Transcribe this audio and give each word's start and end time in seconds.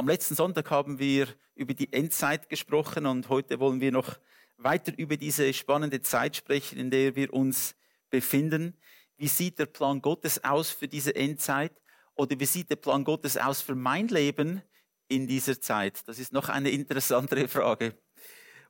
Am 0.00 0.08
letzten 0.08 0.34
Sonntag 0.34 0.70
haben 0.70 0.98
wir 0.98 1.28
über 1.54 1.74
die 1.74 1.92
Endzeit 1.92 2.48
gesprochen 2.48 3.04
und 3.04 3.28
heute 3.28 3.60
wollen 3.60 3.82
wir 3.82 3.92
noch 3.92 4.18
weiter 4.56 4.96
über 4.96 5.18
diese 5.18 5.52
spannende 5.52 6.00
Zeit 6.00 6.36
sprechen, 6.36 6.78
in 6.78 6.90
der 6.90 7.16
wir 7.16 7.34
uns 7.34 7.76
befinden. 8.08 8.78
Wie 9.18 9.28
sieht 9.28 9.58
der 9.58 9.66
Plan 9.66 10.00
Gottes 10.00 10.42
aus 10.42 10.70
für 10.70 10.88
diese 10.88 11.14
Endzeit? 11.14 11.82
Oder 12.14 12.40
wie 12.40 12.46
sieht 12.46 12.70
der 12.70 12.76
Plan 12.76 13.04
Gottes 13.04 13.36
aus 13.36 13.60
für 13.60 13.74
mein 13.74 14.08
Leben 14.08 14.62
in 15.08 15.26
dieser 15.26 15.60
Zeit? 15.60 16.00
Das 16.08 16.18
ist 16.18 16.32
noch 16.32 16.48
eine 16.48 16.70
interessantere 16.70 17.46
Frage. 17.46 17.94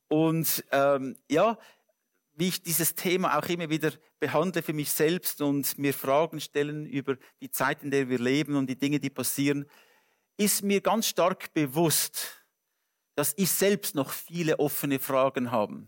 Und 0.09 0.65
ähm, 0.73 1.17
ja, 1.31 1.57
wie 2.35 2.49
ich 2.49 2.61
dieses 2.61 2.97
Thema 2.97 3.39
auch 3.39 3.49
immer 3.49 3.71
wieder 3.71 3.93
behandle 4.19 4.63
für 4.63 4.73
mich 4.73 4.91
selbst 4.91 5.41
und 5.43 5.79
mir 5.79 5.95
Fragen 5.95 6.41
stellen 6.41 6.87
über 6.87 7.17
die 7.41 7.53
Zeit, 7.53 7.85
in 7.85 7.93
der 7.93 8.09
wir 8.09 8.19
leben 8.19 8.57
und 8.57 8.69
die 8.69 8.81
Dinge, 8.81 8.99
die 8.99 9.11
passieren, 9.11 9.67
ist 10.41 10.63
mir 10.63 10.81
ganz 10.81 11.07
stark 11.07 11.53
bewusst, 11.53 12.47
dass 13.15 13.35
ich 13.37 13.51
selbst 13.51 13.95
noch 13.95 14.11
viele 14.11 14.59
offene 14.59 14.99
Fragen 14.99 15.51
habe. 15.51 15.87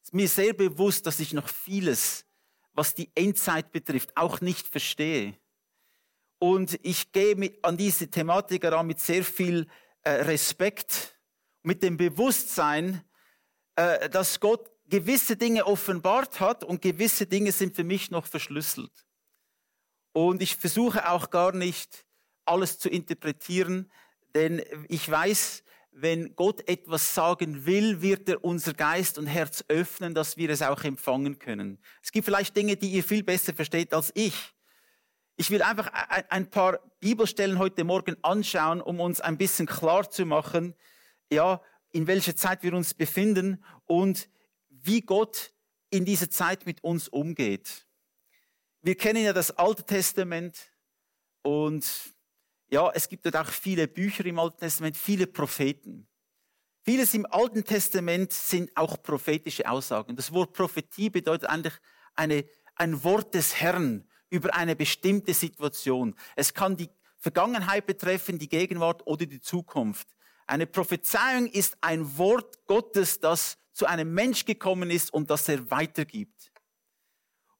Es 0.00 0.10
ist 0.10 0.14
mir 0.14 0.28
sehr 0.28 0.52
bewusst, 0.52 1.06
dass 1.06 1.18
ich 1.18 1.32
noch 1.32 1.48
vieles, 1.48 2.24
was 2.72 2.94
die 2.94 3.10
Endzeit 3.16 3.72
betrifft, 3.72 4.16
auch 4.16 4.40
nicht 4.40 4.68
verstehe. 4.68 5.36
Und 6.38 6.78
ich 6.82 7.10
gehe 7.10 7.58
an 7.62 7.76
diese 7.76 8.08
Thematik 8.08 8.62
heran 8.62 8.86
mit 8.86 9.00
sehr 9.00 9.24
viel 9.24 9.66
äh, 10.02 10.10
Respekt, 10.10 11.18
mit 11.62 11.82
dem 11.82 11.96
Bewusstsein, 11.96 13.02
äh, 13.74 14.08
dass 14.08 14.38
Gott 14.38 14.70
gewisse 14.86 15.36
Dinge 15.36 15.66
offenbart 15.66 16.38
hat 16.38 16.62
und 16.62 16.80
gewisse 16.80 17.26
Dinge 17.26 17.50
sind 17.50 17.74
für 17.74 17.84
mich 17.84 18.12
noch 18.12 18.26
verschlüsselt. 18.26 19.04
Und 20.12 20.42
ich 20.42 20.56
versuche 20.56 21.10
auch 21.10 21.30
gar 21.30 21.52
nicht 21.52 22.06
alles 22.50 22.78
zu 22.78 22.88
interpretieren, 22.88 23.90
denn 24.34 24.62
ich 24.88 25.08
weiß, 25.10 25.62
wenn 25.92 26.34
Gott 26.36 26.66
etwas 26.68 27.14
sagen 27.14 27.66
will, 27.66 28.00
wird 28.00 28.28
er 28.28 28.44
unser 28.44 28.74
Geist 28.74 29.18
und 29.18 29.26
Herz 29.26 29.64
öffnen, 29.68 30.14
dass 30.14 30.36
wir 30.36 30.50
es 30.50 30.62
auch 30.62 30.84
empfangen 30.84 31.38
können. 31.38 31.78
Es 32.02 32.12
gibt 32.12 32.24
vielleicht 32.24 32.56
Dinge, 32.56 32.76
die 32.76 32.90
ihr 32.90 33.04
viel 33.04 33.22
besser 33.22 33.54
versteht 33.54 33.92
als 33.92 34.12
ich. 34.14 34.54
Ich 35.36 35.50
will 35.50 35.62
einfach 35.62 35.90
ein 36.28 36.50
paar 36.50 36.78
Bibelstellen 37.00 37.58
heute 37.58 37.84
Morgen 37.84 38.16
anschauen, 38.22 38.80
um 38.80 39.00
uns 39.00 39.20
ein 39.20 39.38
bisschen 39.38 39.66
klar 39.66 40.08
zu 40.10 40.26
machen, 40.26 40.74
ja, 41.32 41.60
in 41.92 42.06
welcher 42.06 42.36
Zeit 42.36 42.62
wir 42.62 42.74
uns 42.74 42.94
befinden 42.94 43.64
und 43.86 44.28
wie 44.68 45.00
Gott 45.00 45.52
in 45.90 46.04
dieser 46.04 46.30
Zeit 46.30 46.66
mit 46.66 46.84
uns 46.84 47.08
umgeht. 47.08 47.86
Wir 48.82 48.96
kennen 48.96 49.24
ja 49.24 49.32
das 49.32 49.50
Alte 49.50 49.84
Testament 49.84 50.70
und 51.42 51.86
ja, 52.70 52.90
es 52.94 53.08
gibt 53.08 53.26
dort 53.26 53.36
auch 53.36 53.48
viele 53.48 53.88
Bücher 53.88 54.24
im 54.24 54.38
Alten 54.38 54.58
Testament, 54.58 54.96
viele 54.96 55.26
Propheten. 55.26 56.06
Vieles 56.82 57.12
im 57.14 57.26
Alten 57.26 57.64
Testament 57.64 58.32
sind 58.32 58.70
auch 58.76 59.02
prophetische 59.02 59.68
Aussagen. 59.68 60.16
Das 60.16 60.32
Wort 60.32 60.54
Prophetie 60.54 61.10
bedeutet 61.10 61.50
eigentlich 61.50 61.74
eine, 62.14 62.44
ein 62.76 63.02
Wort 63.04 63.34
des 63.34 63.60
Herrn 63.60 64.08
über 64.30 64.54
eine 64.54 64.76
bestimmte 64.76 65.34
Situation. 65.34 66.14
Es 66.36 66.54
kann 66.54 66.76
die 66.76 66.88
Vergangenheit 67.18 67.86
betreffen, 67.86 68.38
die 68.38 68.48
Gegenwart 68.48 69.06
oder 69.06 69.26
die 69.26 69.40
Zukunft. 69.40 70.08
Eine 70.46 70.66
Prophezeiung 70.66 71.46
ist 71.46 71.76
ein 71.80 72.16
Wort 72.16 72.66
Gottes, 72.66 73.20
das 73.20 73.58
zu 73.72 73.86
einem 73.86 74.14
Mensch 74.14 74.44
gekommen 74.44 74.90
ist 74.90 75.12
und 75.12 75.30
das 75.30 75.48
er 75.48 75.70
weitergibt. 75.70 76.50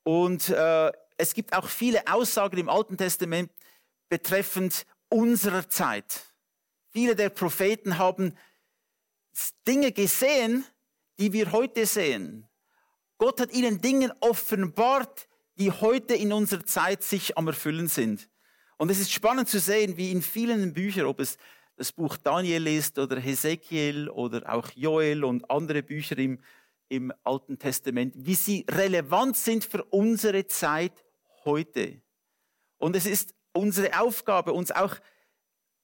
Und 0.02 0.48
äh, 0.48 0.92
es 1.18 1.34
gibt 1.34 1.52
auch 1.52 1.66
viele 1.66 2.06
Aussagen 2.06 2.58
im 2.58 2.68
Alten 2.68 2.96
Testament 2.96 3.52
betreffend 4.08 4.86
unserer 5.10 5.68
Zeit. 5.68 6.22
Viele 6.88 7.14
der 7.14 7.28
Propheten 7.28 7.98
haben 7.98 8.36
Dinge 9.66 9.92
gesehen, 9.92 10.64
die 11.18 11.32
wir 11.32 11.52
heute 11.52 11.86
sehen. 11.86 12.48
Gott 13.18 13.40
hat 13.40 13.52
ihnen 13.52 13.80
Dinge 13.80 14.16
offenbart, 14.20 15.28
die 15.56 15.70
heute 15.70 16.14
in 16.14 16.32
unserer 16.32 16.64
Zeit 16.64 17.02
sich 17.02 17.36
am 17.36 17.46
Erfüllen 17.46 17.88
sind. 17.88 18.30
Und 18.78 18.90
es 18.90 18.98
ist 18.98 19.12
spannend 19.12 19.48
zu 19.48 19.60
sehen, 19.60 19.98
wie 19.98 20.10
in 20.10 20.22
vielen 20.22 20.72
Büchern, 20.72 21.04
ob 21.04 21.20
es 21.20 21.36
das 21.76 21.92
Buch 21.92 22.16
Daniel 22.16 22.66
ist 22.66 22.98
oder 22.98 23.20
Hesekiel 23.20 24.08
oder 24.08 24.52
auch 24.52 24.70
Joel 24.74 25.24
und 25.24 25.50
andere 25.50 25.82
Bücher 25.82 26.16
im, 26.18 26.40
im 26.88 27.12
Alten 27.24 27.58
Testament, 27.58 28.14
wie 28.16 28.34
sie 28.34 28.64
relevant 28.68 29.36
sind 29.36 29.64
für 29.64 29.84
unsere 29.84 30.46
Zeit 30.46 31.04
heute. 31.44 32.00
Und 32.78 32.96
es 32.96 33.06
ist 33.06 33.34
unsere 33.52 34.00
Aufgabe, 34.00 34.52
uns 34.52 34.70
auch 34.70 34.96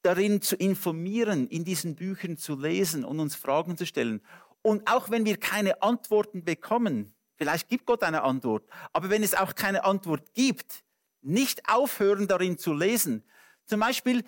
darin 0.03 0.41
zu 0.41 0.57
informieren, 0.57 1.49
in 1.49 1.65
diesen 1.65 1.97
Büchern 1.97 2.37
zu 2.37 2.55
lesen 2.55 3.05
und 3.05 3.19
uns 3.19 3.35
Fragen 3.35 3.77
zu 3.77 3.87
stellen. 3.87 4.23
Und 4.63 4.89
auch 4.91 5.11
wenn 5.11 5.25
wir 5.25 5.37
keine 5.37 5.83
Antworten 5.83 6.45
bekommen, 6.45 7.15
vielleicht 7.37 7.69
gibt 7.69 7.87
Gott 7.87 8.03
eine 8.03 8.23
Antwort, 8.23 8.65
aber 8.93 9.11
wenn 9.11 9.23
es 9.23 9.35
auch 9.35 9.55
keine 9.55 9.85
Antwort 9.85 10.35
gibt, 10.35 10.85
nicht 11.23 11.69
aufhören 11.69 12.29
darin 12.29 12.57
zu 12.57 12.73
lesen. 12.73 13.25
Zum 13.65 13.81
Beispiel 13.81 14.25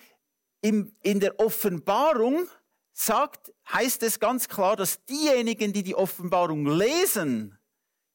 im, 0.61 0.93
in 1.03 1.21
der 1.21 1.39
Offenbarung 1.39 2.49
sagt, 2.93 3.53
heißt 3.73 4.03
es 4.03 4.19
ganz 4.19 4.49
klar, 4.49 4.75
dass 4.75 5.05
diejenigen, 5.05 5.73
die 5.73 5.85
die 5.85 5.95
Offenbarung 5.95 6.67
lesen, 6.67 7.57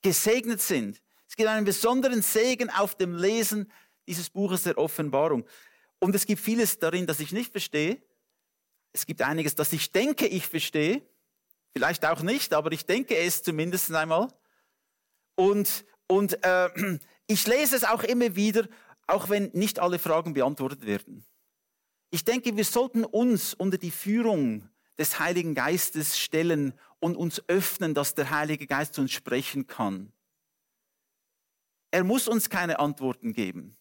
gesegnet 0.01 0.61
sind. 0.61 1.01
Es 1.29 1.37
gibt 1.37 1.49
einen 1.49 1.65
besonderen 1.65 2.21
Segen 2.21 2.69
auf 2.69 2.95
dem 2.95 3.15
Lesen 3.15 3.71
dieses 4.07 4.29
Buches 4.29 4.63
der 4.63 4.77
Offenbarung. 4.77 5.45
Und 5.99 6.15
es 6.15 6.25
gibt 6.25 6.41
vieles 6.41 6.79
darin, 6.79 7.07
das 7.07 7.19
ich 7.19 7.31
nicht 7.31 7.51
verstehe. 7.51 8.01
Es 8.91 9.05
gibt 9.05 9.21
einiges, 9.21 9.55
das 9.55 9.73
ich 9.73 9.91
denke, 9.91 10.27
ich 10.27 10.47
verstehe. 10.47 11.01
Vielleicht 11.75 12.05
auch 12.05 12.21
nicht, 12.21 12.53
aber 12.53 12.71
ich 12.71 12.85
denke 12.85 13.17
es 13.17 13.41
zumindest 13.41 13.91
einmal. 13.93 14.27
Und, 15.35 15.85
und 16.07 16.43
äh, 16.43 16.99
ich 17.27 17.47
lese 17.47 17.75
es 17.75 17.83
auch 17.83 18.03
immer 18.03 18.35
wieder, 18.35 18.67
auch 19.07 19.29
wenn 19.29 19.49
nicht 19.53 19.79
alle 19.79 19.99
Fragen 19.99 20.33
beantwortet 20.33 20.85
werden. 20.85 21.25
Ich 22.11 22.23
denke, 22.23 22.55
wir 22.55 22.65
sollten 22.65 23.03
uns 23.05 23.53
unter 23.53 23.77
die 23.77 23.91
Führung 23.91 24.69
des 24.99 25.19
Heiligen 25.19 25.55
Geistes 25.55 26.19
stellen 26.19 26.73
und 26.99 27.15
uns 27.17 27.43
öffnen, 27.47 27.93
dass 27.95 28.13
der 28.13 28.29
Heilige 28.29 28.67
Geist 28.67 28.93
zu 28.93 29.01
uns 29.01 29.11
sprechen 29.11 29.65
kann. 29.65 30.13
Er 31.89 32.03
muss 32.03 32.27
uns 32.27 32.49
keine 32.49 32.79
Antworten 32.79 33.33
geben. 33.33 33.77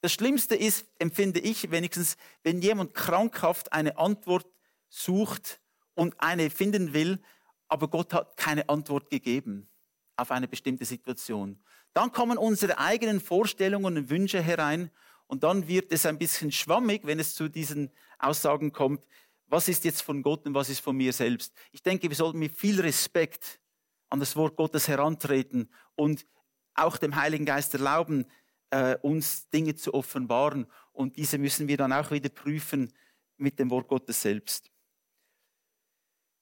Das 0.00 0.12
Schlimmste 0.12 0.54
ist, 0.54 0.86
empfinde 0.98 1.40
ich 1.40 1.70
wenigstens, 1.70 2.16
wenn 2.42 2.62
jemand 2.62 2.94
krankhaft 2.94 3.72
eine 3.72 3.98
Antwort 3.98 4.46
sucht 4.88 5.60
und 5.94 6.14
eine 6.18 6.50
finden 6.50 6.94
will, 6.94 7.20
aber 7.68 7.88
Gott 7.88 8.14
hat 8.14 8.36
keine 8.36 8.68
Antwort 8.68 9.10
gegeben 9.10 9.68
auf 10.16 10.30
eine 10.30 10.48
bestimmte 10.48 10.84
Situation. 10.84 11.62
Dann 11.92 12.12
kommen 12.12 12.38
unsere 12.38 12.78
eigenen 12.78 13.20
Vorstellungen 13.20 13.96
und 13.96 14.10
Wünsche 14.10 14.40
herein 14.40 14.90
und 15.26 15.44
dann 15.44 15.68
wird 15.68 15.92
es 15.92 16.06
ein 16.06 16.18
bisschen 16.18 16.52
schwammig, 16.52 17.02
wenn 17.04 17.20
es 17.20 17.34
zu 17.34 17.48
diesen 17.48 17.90
Aussagen 18.18 18.72
kommt, 18.72 19.06
was 19.46 19.68
ist 19.68 19.84
jetzt 19.84 20.02
von 20.02 20.22
Gott 20.22 20.46
und 20.46 20.54
was 20.54 20.68
ist 20.68 20.80
von 20.80 20.96
mir 20.96 21.12
selbst. 21.12 21.52
Ich 21.72 21.82
denke, 21.82 22.08
wir 22.08 22.16
sollten 22.16 22.38
mit 22.38 22.56
viel 22.56 22.80
Respekt 22.80 23.60
an 24.08 24.20
das 24.20 24.36
Wort 24.36 24.56
Gottes 24.56 24.88
herantreten 24.88 25.70
und 25.96 26.26
auch 26.74 26.96
dem 26.96 27.16
Heiligen 27.16 27.44
Geist 27.44 27.74
erlauben, 27.74 28.26
äh, 28.70 28.96
uns 29.02 29.48
Dinge 29.50 29.74
zu 29.74 29.94
offenbaren. 29.94 30.66
Und 30.92 31.16
diese 31.16 31.38
müssen 31.38 31.68
wir 31.68 31.76
dann 31.76 31.92
auch 31.92 32.10
wieder 32.10 32.28
prüfen 32.28 32.92
mit 33.36 33.58
dem 33.58 33.70
Wort 33.70 33.88
Gottes 33.88 34.22
selbst. 34.22 34.70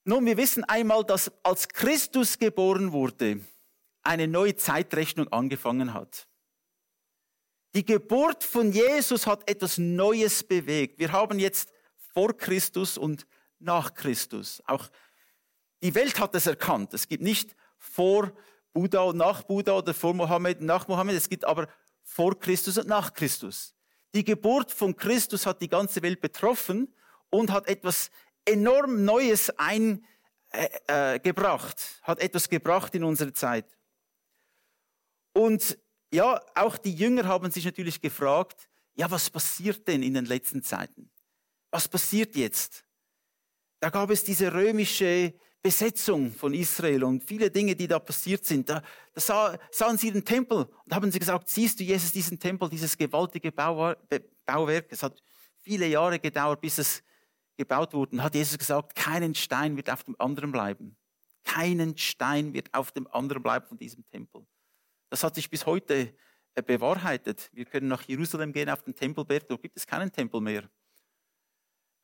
Nun, 0.05 0.25
wir 0.25 0.37
wissen 0.37 0.65
einmal, 0.65 1.05
dass 1.05 1.31
als 1.43 1.69
Christus 1.69 2.39
geboren 2.39 2.93
wurde, 2.93 3.41
eine 4.03 4.27
neue 4.27 4.57
Zeitrechnung 4.57 5.29
angefangen 5.29 5.93
hat. 5.93 6.27
Die 7.75 7.85
Geburt 7.85 8.43
von 8.43 8.73
Jesus 8.73 9.27
hat 9.27 9.49
etwas 9.51 9.77
Neues 9.77 10.43
bewegt. 10.43 10.99
Wir 10.99 11.13
haben 11.13 11.39
jetzt 11.39 11.73
vor 12.15 12.35
Christus 12.37 12.97
und 12.97 13.27
nach 13.59 13.93
Christus. 13.95 14.63
Auch 14.67 14.89
die 15.83 15.95
Welt 15.95 16.19
hat 16.19 16.35
es 16.35 16.47
erkannt. 16.47 16.95
Es 16.95 17.07
gibt 17.07 17.23
nicht 17.23 17.55
vor 17.77 18.33
Buddha 18.73 19.03
und 19.03 19.17
nach 19.17 19.43
Buddha 19.43 19.73
oder 19.73 19.93
vor 19.93 20.15
Mohammed 20.15 20.61
und 20.61 20.67
nach 20.67 20.89
Mohammed. 20.89 21.17
Es 21.17 21.29
gibt 21.29 21.45
aber 21.45 21.69
vor 22.09 22.39
Christus 22.39 22.79
und 22.79 22.89
nach 22.89 23.13
Christus. 23.13 23.75
Die 24.15 24.25
Geburt 24.25 24.73
von 24.73 24.97
Christus 24.97 25.45
hat 25.45 25.61
die 25.61 25.69
ganze 25.69 26.03
Welt 26.03 26.21
betroffen 26.21 26.93
und 27.29 27.53
hat 27.53 27.69
etwas 27.69 28.11
enorm 28.47 29.05
Neues 29.05 29.51
eingebracht, 29.59 30.03
äh, 30.51 31.19
äh, 31.19 32.03
hat 32.03 32.21
etwas 32.21 32.49
gebracht 32.49 32.95
in 32.95 33.05
unsere 33.05 33.35
Zeit. 33.35 33.67
Und 35.35 35.79
ja, 36.13 36.41
auch 36.55 36.79
die 36.79 36.95
Jünger 36.95 37.27
haben 37.27 37.51
sich 37.51 37.67
natürlich 37.67 38.01
gefragt, 38.01 38.69
ja, 38.95 39.11
was 39.11 39.29
passiert 39.29 39.87
denn 39.87 40.03
in 40.03 40.15
den 40.15 40.25
letzten 40.25 40.63
Zeiten? 40.63 41.11
Was 41.71 41.87
passiert 41.87 42.35
jetzt? 42.35 42.85
Da 43.81 43.91
gab 43.91 44.11
es 44.11 44.25
diese 44.25 44.53
römische 44.53 45.35
Besetzung 45.63 46.33
von 46.33 46.55
Israel 46.55 47.05
und 47.05 47.23
viele 47.23 47.51
Dinge, 47.51 47.75
die 47.75 47.89
da 47.89 47.99
passiert 47.99 48.45
sind. 48.45 48.69
Da, 48.69 48.83
da 49.13 49.21
sah, 49.21 49.59
sahen 49.71 49.99
sie 49.99 50.11
den 50.11 50.25
Tempel 50.25 50.69
und 50.85 50.95
haben 50.95 51.11
sie 51.11 51.19
gesagt, 51.19 51.49
siehst 51.49 51.81
du 51.81 51.85
Jesus 51.85 52.13
diesen 52.13 52.39
Tempel, 52.39 52.69
dieses 52.69 52.97
gewaltige 52.97 53.51
Bauwerk? 53.51 53.99
Es 54.91 55.03
hat 55.03 55.21
viele 55.59 55.87
Jahre 55.87 56.19
gedauert, 56.19 56.61
bis 56.61 56.79
es 56.79 57.03
gebaut 57.57 57.93
wurden, 57.93 58.23
hat 58.23 58.35
Jesus 58.35 58.57
gesagt, 58.57 58.95
keinen 58.95 59.35
Stein 59.35 59.77
wird 59.77 59.91
auf 59.91 60.05
dem 60.05 60.15
anderen 60.19 60.53
bleiben. 60.53 60.97
Keinen 61.45 61.99
Stein 61.99 62.55
wird 62.55 62.73
auf 62.73 62.93
dem 62.93 63.07
anderen 63.09 63.43
bleiben 63.43 63.67
von 63.67 63.79
diesem 63.79 64.07
Tempel. 64.07 64.47
Das 65.11 65.25
hat 65.25 65.35
sich 65.35 65.51
bis 65.51 65.67
heute 65.67 66.15
äh, 66.55 66.63
bewahrheitet. 66.63 67.51
Wir 67.53 67.65
können 67.65 67.89
nach 67.89 68.03
Jerusalem 68.03 68.53
gehen 68.53 68.71
auf 68.71 68.83
den 68.83 68.95
Tempelberg, 68.95 69.49
dort 69.49 69.63
gibt 69.63 69.77
es 69.77 69.87
keinen 69.87 70.13
Tempel 70.13 70.41
mehr. 70.41 70.71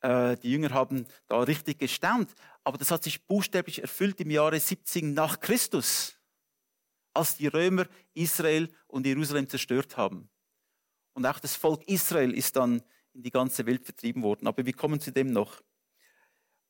Äh, 0.05 0.37
die 0.37 0.51
Jünger 0.51 0.69
haben 0.69 1.07
da 1.27 1.39
richtig 1.39 1.79
gestaunt, 1.79 2.29
aber 2.63 2.77
das 2.77 2.91
hat 2.91 3.03
sich 3.03 3.25
buchstäblich 3.25 3.81
erfüllt 3.81 4.21
im 4.21 4.29
Jahre 4.29 4.59
70 4.59 5.03
nach 5.05 5.39
Christus, 5.39 6.13
als 7.15 7.37
die 7.37 7.47
Römer 7.47 7.87
Israel 8.13 8.71
und 8.85 9.07
Jerusalem 9.07 9.49
zerstört 9.49 9.97
haben. 9.97 10.29
Und 11.13 11.25
auch 11.25 11.39
das 11.39 11.55
Volk 11.55 11.87
Israel 11.87 12.35
ist 12.35 12.55
dann 12.55 12.83
in 13.13 13.23
die 13.23 13.31
ganze 13.31 13.65
Welt 13.65 13.83
vertrieben 13.83 14.21
worden. 14.21 14.45
Aber 14.45 14.63
wir 14.63 14.73
kommen 14.73 14.99
zu 14.99 15.11
dem 15.11 15.31
noch. 15.31 15.63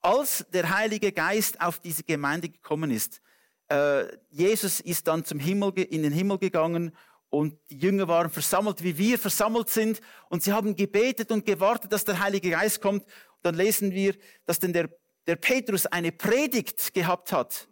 Als 0.02 0.46
der 0.54 0.70
Heilige 0.74 1.12
Geist 1.12 1.60
auf 1.60 1.80
diese 1.80 2.04
Gemeinde 2.04 2.48
gekommen 2.48 2.90
ist, 2.90 3.22
äh, 3.68 4.06
Jesus 4.30 4.80
ist 4.80 5.08
dann 5.08 5.26
zum 5.26 5.40
Himmel, 5.40 5.74
in 5.80 6.04
den 6.04 6.14
Himmel 6.14 6.38
gegangen 6.38 6.96
und 7.30 7.60
die 7.70 7.78
Jünger 7.78 8.08
waren 8.08 8.30
versammelt, 8.30 8.84
wie 8.84 8.98
wir 8.98 9.20
versammelt 9.20 9.70
sind. 9.70 10.00
Und 10.30 10.44
sie 10.44 10.54
haben 10.54 10.76
gebetet 10.76 11.32
und 11.32 11.46
gewartet, 11.46 11.92
dass 11.92 12.06
der 12.06 12.20
Heilige 12.20 12.52
Geist 12.52 12.82
kommt. 12.82 13.04
Und 13.04 13.12
dann 13.44 13.56
lesen 13.56 13.92
wir, 13.92 14.16
dass 14.46 14.60
denn 14.60 14.74
der, 14.74 14.90
der 15.28 15.36
Petrus 15.36 15.86
eine 15.86 16.12
Predigt 16.12 16.94
gehabt 16.94 17.32
hat. 17.32 17.68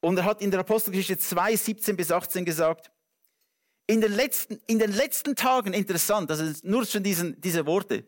Und 0.00 0.16
er 0.16 0.24
hat 0.24 0.40
in 0.40 0.50
der 0.50 0.60
Apostelgeschichte 0.60 1.18
2, 1.18 1.56
17 1.56 1.96
bis 1.96 2.10
18 2.10 2.44
gesagt, 2.44 2.90
in 3.86 4.00
den 4.00 4.12
letzten, 4.12 4.60
in 4.66 4.78
den 4.78 4.92
letzten 4.92 5.34
Tagen, 5.34 5.72
interessant, 5.72 6.30
also 6.30 6.44
nur 6.62 6.86
schon 6.86 7.02
diesen, 7.02 7.40
diese 7.40 7.66
Worte, 7.66 8.06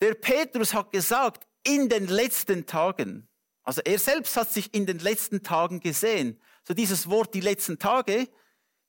der 0.00 0.14
Petrus 0.14 0.72
hat 0.72 0.90
gesagt, 0.92 1.46
in 1.62 1.88
den 1.88 2.06
letzten 2.06 2.64
Tagen, 2.66 3.28
also 3.62 3.82
er 3.84 3.98
selbst 3.98 4.36
hat 4.36 4.50
sich 4.50 4.72
in 4.72 4.86
den 4.86 4.98
letzten 4.98 5.42
Tagen 5.42 5.80
gesehen. 5.80 6.40
So 6.66 6.74
dieses 6.74 7.08
Wort, 7.08 7.34
die 7.34 7.40
letzten 7.40 7.78
Tage, 7.78 8.28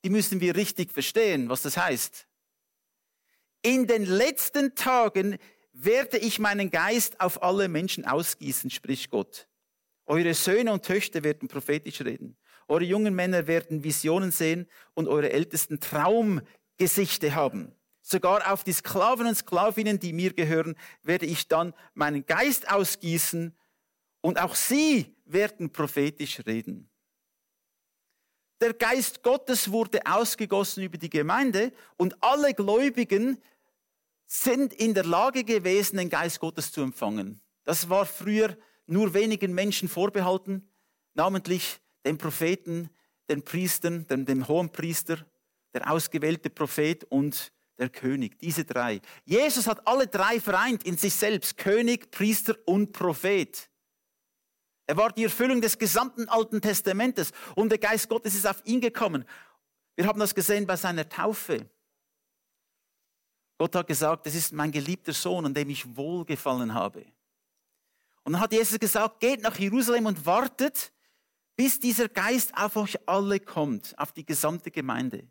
die 0.04 0.10
müssen 0.10 0.42
wir 0.42 0.56
richtig 0.56 0.92
verstehen, 0.92 1.50
was 1.50 1.62
das 1.62 1.78
heißt. 1.78 2.28
In 3.62 3.86
den 3.88 4.06
letzten 4.06 4.74
Tagen 4.76 5.38
werde 5.74 6.18
ich 6.18 6.40
meinen 6.40 6.72
Geist 6.72 7.20
auf 7.20 7.44
alle 7.44 7.68
Menschen 7.68 8.06
ausgießen, 8.06 8.70
spricht 8.70 9.12
Gott. 9.12 9.48
Eure 10.06 10.34
Söhne 10.34 10.74
und 10.74 10.86
Töchter 10.86 11.24
werden 11.24 11.48
prophetisch 11.48 12.02
reden. 12.02 12.38
Eure 12.68 12.84
jungen 12.84 13.14
Männer 13.14 13.46
werden 13.46 13.84
Visionen 13.84 14.32
sehen 14.32 14.68
und 14.94 15.08
eure 15.08 15.32
Ältesten 15.32 15.80
Traumgesichte 15.80 17.36
haben. 17.36 17.74
Sogar 18.02 18.52
auf 18.52 18.64
die 18.64 18.74
Sklaven 18.74 19.28
und 19.28 19.36
Sklavinnen, 19.36 20.00
die 20.00 20.14
mir 20.14 20.34
gehören, 20.34 20.76
werde 21.04 21.26
ich 21.26 21.48
dann 21.48 21.74
meinen 21.94 22.26
Geist 22.26 22.72
ausgießen 22.72 23.56
und 24.22 24.40
auch 24.40 24.56
sie 24.56 25.16
werden 25.26 25.72
prophetisch 25.72 26.40
reden. 26.46 26.90
Der 28.60 28.74
Geist 28.74 29.22
Gottes 29.22 29.72
wurde 29.72 30.02
ausgegossen 30.06 30.84
über 30.84 30.98
die 30.98 31.10
Gemeinde 31.10 31.72
und 31.96 32.22
alle 32.24 32.54
Gläubigen 32.54 33.42
sind 34.26 34.74
in 34.74 34.94
der 34.94 35.06
Lage 35.06 35.44
gewesen, 35.44 35.98
den 35.98 36.10
Geist 36.10 36.40
Gottes 36.40 36.72
zu 36.72 36.82
empfangen. 36.82 37.40
Das 37.64 37.90
war 37.90 38.06
früher 38.06 38.58
nur 38.88 39.14
wenigen 39.14 39.54
Menschen 39.54 39.88
vorbehalten, 39.88 40.68
namentlich 41.14 41.80
den 42.06 42.18
Propheten, 42.18 42.90
den 43.30 43.44
Priestern, 43.44 44.08
dem, 44.08 44.26
dem 44.26 44.48
hohen 44.48 44.72
Priester, 44.72 45.26
der 45.74 45.92
ausgewählte 45.92 46.50
Prophet 46.50 47.04
und 47.06 47.52
der 47.78 47.90
König. 47.90 48.40
Diese 48.40 48.66
drei. 48.66 49.02
Jesus 49.26 49.68
hat 49.68 49.86
alle 49.86 50.08
drei 50.08 50.40
vereint 50.40 50.84
in 50.84 50.98
sich 50.98 51.14
selbst. 51.14 51.58
König, 51.58 52.10
Priester 52.12 52.56
und 52.66 52.92
Prophet. 52.92 53.70
Er 54.88 54.96
war 54.96 55.12
die 55.12 55.26
Erfüllung 55.26 55.62
des 55.62 55.78
gesamten 55.78 56.30
Alten 56.30 56.62
Testamentes 56.62 57.34
und 57.56 57.70
der 57.70 57.78
Geist 57.78 58.08
Gottes 58.08 58.34
ist 58.36 58.48
auf 58.48 58.66
ihn 58.66 58.80
gekommen. 58.80 59.26
Wir 59.96 60.08
haben 60.08 60.20
das 60.20 60.34
gesehen 60.34 60.66
bei 60.66 60.78
seiner 60.78 61.08
Taufe. 61.08 61.70
Gott 63.58 63.76
hat 63.76 63.88
gesagt, 63.88 64.26
das 64.26 64.36
ist 64.36 64.54
mein 64.54 64.72
geliebter 64.72 65.14
Sohn, 65.14 65.46
an 65.46 65.54
dem 65.54 65.70
ich 65.70 65.96
wohlgefallen 65.98 66.74
habe. 66.74 67.06
Und 68.24 68.34
dann 68.34 68.42
hat 68.42 68.54
Jesus 68.54 68.80
gesagt, 68.80 69.20
geht 69.20 69.42
nach 69.42 69.58
Jerusalem 69.58 70.06
und 70.06 70.26
wartet, 70.26 70.94
bis 71.58 71.80
dieser 71.80 72.08
Geist 72.08 72.56
auf 72.56 72.76
euch 72.78 72.98
alle 73.10 73.40
kommt, 73.40 73.98
auf 73.98 74.14
die 74.14 74.26
gesamte 74.26 74.72
Gemeinde. 74.72 75.28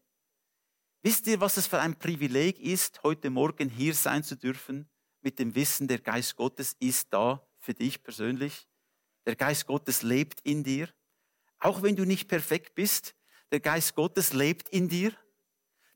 Wisst 1.03 1.27
ihr, 1.29 1.41
was 1.41 1.57
es 1.57 1.67
für 1.67 1.79
ein 1.79 1.99
Privileg 1.99 2.59
ist, 2.59 3.03
heute 3.05 3.31
Morgen 3.31 3.69
hier 3.69 3.95
sein 3.95 4.25
zu 4.25 4.37
dürfen, 4.37 4.91
mit 5.23 5.39
dem 5.39 5.55
Wissen, 5.55 5.87
der 5.89 6.01
Geist 6.01 6.37
Gottes 6.37 6.75
ist 6.81 7.13
da 7.13 7.47
für 7.59 7.75
dich 7.75 8.03
persönlich? 8.03 8.67
Der 9.27 9.37
Geist 9.37 9.67
Gottes 9.67 10.03
lebt 10.03 10.41
in 10.43 10.63
dir. 10.63 10.89
Auch 11.59 11.83
wenn 11.83 11.97
du 11.97 12.05
nicht 12.05 12.29
perfekt 12.29 12.75
bist, 12.75 13.15
der 13.51 13.61
Geist 13.61 13.95
Gottes 13.95 14.33
lebt 14.33 14.69
in 14.69 14.89
dir. 14.89 15.13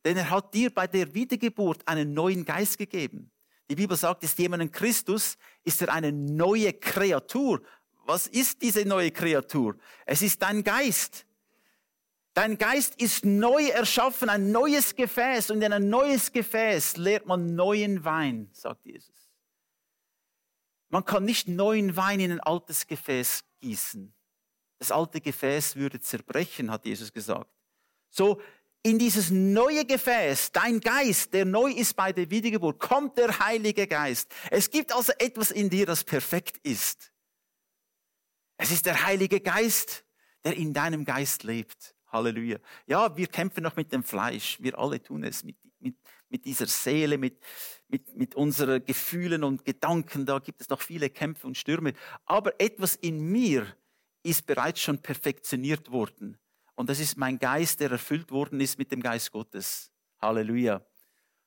Denn 0.04 0.16
er 0.16 0.30
hat 0.30 0.54
dir 0.54 0.70
bei 0.74 0.86
der 0.86 1.14
Wiedergeburt 1.14 1.86
einen 1.86 2.12
neuen 2.12 2.44
Geist 2.44 2.78
gegeben. 2.78 3.30
Die 3.68 3.76
Bibel 3.76 3.96
sagt, 3.96 4.24
ist 4.24 4.38
jemand 4.38 4.62
in 4.62 4.72
Christus, 4.72 5.36
ist 5.62 5.80
er 5.80 5.92
eine 5.92 6.10
neue 6.10 6.72
Kreatur. 6.72 7.62
Was 8.04 8.26
ist 8.26 8.62
diese 8.62 8.84
neue 8.84 9.12
Kreatur? 9.12 9.76
Es 10.06 10.22
ist 10.22 10.42
dein 10.42 10.64
Geist. 10.64 11.26
Dein 12.34 12.58
Geist 12.58 13.00
ist 13.00 13.24
neu 13.24 13.68
erschaffen, 13.68 14.28
ein 14.28 14.50
neues 14.50 14.96
Gefäß. 14.96 15.50
Und 15.50 15.62
in 15.62 15.72
ein 15.72 15.88
neues 15.88 16.32
Gefäß 16.32 16.96
lehrt 16.96 17.26
man 17.26 17.54
neuen 17.54 18.04
Wein, 18.04 18.48
sagt 18.52 18.86
Jesus. 18.86 19.19
Man 20.90 21.04
kann 21.04 21.24
nicht 21.24 21.48
neuen 21.48 21.96
Wein 21.96 22.20
in 22.20 22.32
ein 22.32 22.40
altes 22.40 22.86
Gefäß 22.86 23.44
gießen. 23.60 24.12
Das 24.78 24.90
alte 24.90 25.20
Gefäß 25.20 25.76
würde 25.76 26.00
zerbrechen, 26.00 26.70
hat 26.70 26.84
Jesus 26.84 27.12
gesagt. 27.12 27.50
So, 28.10 28.40
in 28.82 28.98
dieses 28.98 29.30
neue 29.30 29.84
Gefäß, 29.84 30.52
dein 30.52 30.80
Geist, 30.80 31.34
der 31.34 31.44
neu 31.44 31.70
ist 31.70 31.94
bei 31.94 32.12
der 32.12 32.30
Wiedergeburt, 32.30 32.80
kommt 32.80 33.18
der 33.18 33.38
Heilige 33.38 33.86
Geist. 33.86 34.32
Es 34.50 34.70
gibt 34.70 34.92
also 34.92 35.12
etwas 35.18 35.50
in 35.50 35.68
dir, 35.68 35.86
das 35.86 36.02
perfekt 36.02 36.58
ist. 36.62 37.12
Es 38.56 38.70
ist 38.70 38.86
der 38.86 39.04
Heilige 39.04 39.40
Geist, 39.40 40.04
der 40.44 40.56
in 40.56 40.72
deinem 40.72 41.04
Geist 41.04 41.44
lebt. 41.44 41.94
Halleluja. 42.08 42.58
Ja, 42.86 43.16
wir 43.16 43.26
kämpfen 43.26 43.62
noch 43.62 43.76
mit 43.76 43.92
dem 43.92 44.02
Fleisch. 44.02 44.58
Wir 44.60 44.78
alle 44.78 45.00
tun 45.00 45.24
es 45.24 45.44
mit, 45.44 45.56
mit, 45.80 45.96
mit 46.28 46.44
dieser 46.44 46.66
Seele, 46.66 47.18
mit, 47.18 47.38
mit, 47.88 48.16
mit 48.16 48.34
unseren 48.34 48.84
Gefühlen 48.84 49.44
und 49.44 49.64
Gedanken. 49.64 50.26
Da 50.26 50.38
gibt 50.38 50.60
es 50.60 50.68
noch 50.68 50.80
viele 50.80 51.10
Kämpfe 51.10 51.46
und 51.46 51.58
Stürme. 51.58 51.94
Aber 52.24 52.60
etwas 52.60 52.96
in 52.96 53.20
mir 53.20 53.66
ist 54.22 54.46
bereits 54.46 54.80
schon 54.80 55.00
perfektioniert 55.00 55.90
worden. 55.90 56.38
Und 56.74 56.88
das 56.88 57.00
ist 57.00 57.16
mein 57.16 57.38
Geist, 57.38 57.80
der 57.80 57.90
erfüllt 57.90 58.30
worden 58.30 58.60
ist 58.60 58.78
mit 58.78 58.92
dem 58.92 59.02
Geist 59.02 59.32
Gottes. 59.32 59.90
Halleluja. 60.20 60.84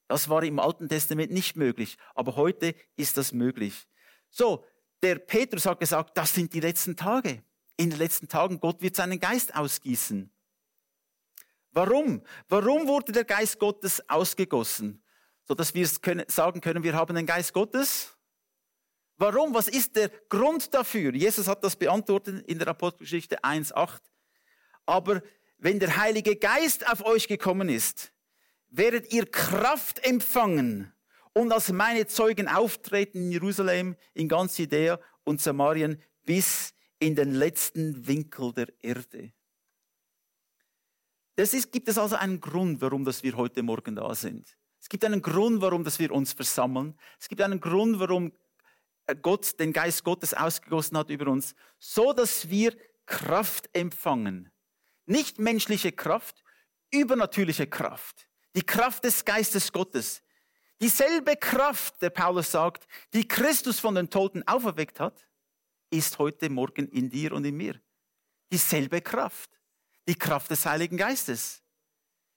Das 0.07 0.29
war 0.29 0.43
im 0.43 0.59
Alten 0.59 0.89
Testament 0.89 1.31
nicht 1.31 1.55
möglich, 1.55 1.97
aber 2.13 2.35
heute 2.35 2.75
ist 2.95 3.17
das 3.17 3.31
möglich. 3.31 3.87
So, 4.29 4.65
der 5.01 5.15
Petrus 5.15 5.65
hat 5.65 5.79
gesagt, 5.79 6.17
das 6.17 6.33
sind 6.33 6.53
die 6.53 6.59
letzten 6.59 6.95
Tage. 6.95 7.43
In 7.77 7.89
den 7.89 7.99
letzten 7.99 8.27
Tagen, 8.27 8.59
Gott 8.59 8.81
wird 8.81 8.95
seinen 8.95 9.19
Geist 9.19 9.55
ausgießen. 9.55 10.31
Warum? 11.73 12.21
Warum 12.47 12.87
wurde 12.87 13.11
der 13.11 13.25
Geist 13.25 13.59
Gottes 13.59 14.07
ausgegossen? 14.07 15.03
So 15.45 15.55
dass 15.55 15.73
wir 15.73 15.87
sagen 16.27 16.61
können, 16.61 16.83
wir 16.83 16.93
haben 16.93 17.15
den 17.15 17.25
Geist 17.25 17.51
Gottes. 17.51 18.15
Warum? 19.17 19.53
Was 19.53 19.67
ist 19.67 19.95
der 19.95 20.09
Grund 20.29 20.73
dafür? 20.73 21.13
Jesus 21.13 21.47
hat 21.47 21.63
das 21.63 21.75
beantwortet 21.75 22.45
in 22.47 22.59
der 22.59 22.69
Apostelgeschichte 22.69 23.43
1,8. 23.43 23.99
Aber 24.85 25.21
wenn 25.57 25.79
der 25.79 25.97
Heilige 25.97 26.35
Geist 26.35 26.87
auf 26.89 27.05
euch 27.05 27.27
gekommen 27.27 27.69
ist, 27.69 28.13
werdet 28.69 29.11
ihr 29.11 29.25
Kraft 29.25 30.03
empfangen 30.05 30.93
und 31.33 31.51
als 31.51 31.71
meine 31.71 32.07
Zeugen 32.07 32.47
auftreten 32.47 33.17
in 33.17 33.31
Jerusalem, 33.31 33.95
in 34.13 34.27
ganz 34.27 34.57
Judäa 34.57 34.99
und 35.23 35.41
Samarien 35.41 36.01
bis 36.23 36.73
in 36.99 37.15
den 37.15 37.33
letzten 37.33 38.07
Winkel 38.07 38.53
der 38.53 38.67
Erde. 38.81 39.33
Das 41.35 41.53
ist, 41.53 41.71
gibt 41.71 41.87
es 41.87 41.97
also 41.97 42.15
einen 42.15 42.39
Grund, 42.39 42.81
warum 42.81 43.03
dass 43.05 43.23
wir 43.23 43.35
heute 43.35 43.63
Morgen 43.63 43.95
da 43.95 44.13
sind. 44.13 44.57
Es 44.79 44.89
gibt 44.89 45.03
einen 45.05 45.21
Grund, 45.21 45.61
warum 45.61 45.83
dass 45.83 45.97
wir 45.99 46.11
uns 46.11 46.33
versammeln. 46.33 46.97
Es 47.19 47.27
gibt 47.27 47.41
einen 47.41 47.59
Grund, 47.59 47.99
warum 47.99 48.31
Gott 49.21 49.59
den 49.59 49.73
Geist 49.73 50.03
Gottes 50.03 50.33
ausgegossen 50.33 50.97
hat 50.97 51.09
über 51.09 51.27
uns, 51.27 51.55
so 51.79 52.13
dass 52.13 52.49
wir 52.49 52.75
Kraft 53.05 53.69
empfangen. 53.73 54.51
Nicht 55.05 55.39
menschliche 55.39 55.91
Kraft, 55.91 56.43
übernatürliche 56.91 57.67
Kraft. 57.67 58.29
Die 58.55 58.61
Kraft 58.61 59.03
des 59.03 59.25
Geistes 59.25 59.71
Gottes, 59.71 60.23
Dieselbe 60.83 61.37
Kraft, 61.37 62.01
der 62.01 62.09
Paulus 62.09 62.51
sagt, 62.51 62.87
die 63.13 63.25
Christus 63.25 63.79
von 63.79 63.95
den 63.95 64.09
Toten 64.09 64.43
auferweckt 64.45 64.99
hat, 64.99 65.25
ist 65.89 66.19
heute 66.19 66.49
Morgen 66.49 66.89
in 66.89 67.09
dir 67.09 67.31
und 67.31 67.45
in 67.45 67.55
mir. 67.55 67.79
Dieselbe 68.51 68.99
Kraft. 68.99 69.49
Die 70.07 70.15
Kraft 70.15 70.51
des 70.51 70.65
Heiligen 70.65 70.97
Geistes. 70.97 71.63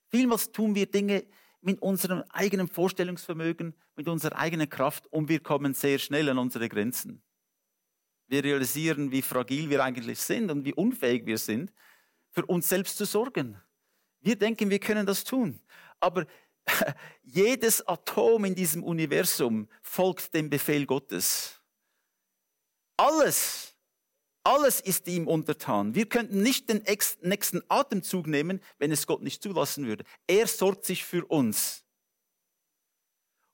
Vielmals 0.08 0.52
tun 0.52 0.75
wir 0.75 0.87
Dinge 0.87 1.26
mit 1.61 1.82
unserem 1.82 2.23
eigenen 2.30 2.68
Vorstellungsvermögen, 2.68 3.75
mit 3.96 4.08
unserer 4.08 4.37
eigenen 4.37 4.68
Kraft 4.68 5.06
und 5.12 5.28
wir 5.28 5.40
kommen 5.40 5.75
sehr 5.75 5.99
schnell 5.99 6.28
an 6.28 6.38
unsere 6.38 6.68
Grenzen. 6.68 7.23
Wir 8.28 8.42
realisieren, 8.44 9.11
wie 9.11 9.23
fragil 9.23 9.70
wir 9.70 9.82
eigentlich 9.82 10.20
sind 10.20 10.50
und 10.50 10.64
wie 10.64 10.75
unfähig 10.75 11.26
wir 11.26 11.38
sind, 11.38 11.73
für 12.30 12.44
uns 12.46 12.68
selbst 12.68 12.96
zu 12.96 13.04
sorgen. 13.04 13.61
Wir 14.20 14.37
denken, 14.37 14.70
wir 14.70 14.78
können 14.78 15.06
das 15.06 15.25
tun. 15.25 15.61
Aber 16.00 16.26
jedes 17.23 17.87
Atom 17.87 18.44
in 18.44 18.54
diesem 18.54 18.82
Universum 18.82 19.68
folgt 19.82 20.35
dem 20.35 20.50
Befehl 20.50 20.87
Gottes. 20.87 21.61
Alles, 22.96 23.75
alles 24.47 24.81
ist 24.81 25.09
ihm 25.09 25.26
untertan. 25.26 25.97
Wir 25.97 26.09
könnten 26.09 26.41
nicht 26.41 26.71
den 26.71 26.85
nächsten 27.21 27.62
Atemzug 27.69 28.29
nehmen, 28.29 28.61
wenn 28.79 28.93
es 28.93 29.09
Gott 29.09 29.21
nicht 29.21 29.43
zulassen 29.43 29.87
würde. 29.87 30.05
Er 30.29 30.47
sorgt 30.47 30.85
sich 30.85 31.05
für 31.05 31.26
uns. 31.26 31.85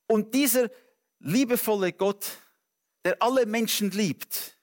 Und 0.05 0.35
dieser 0.35 0.69
liebevolle 1.17 1.93
Gott, 1.93 2.37
der 3.03 3.19
alle 3.23 3.47
Menschen 3.47 3.89
liebt, 3.89 4.59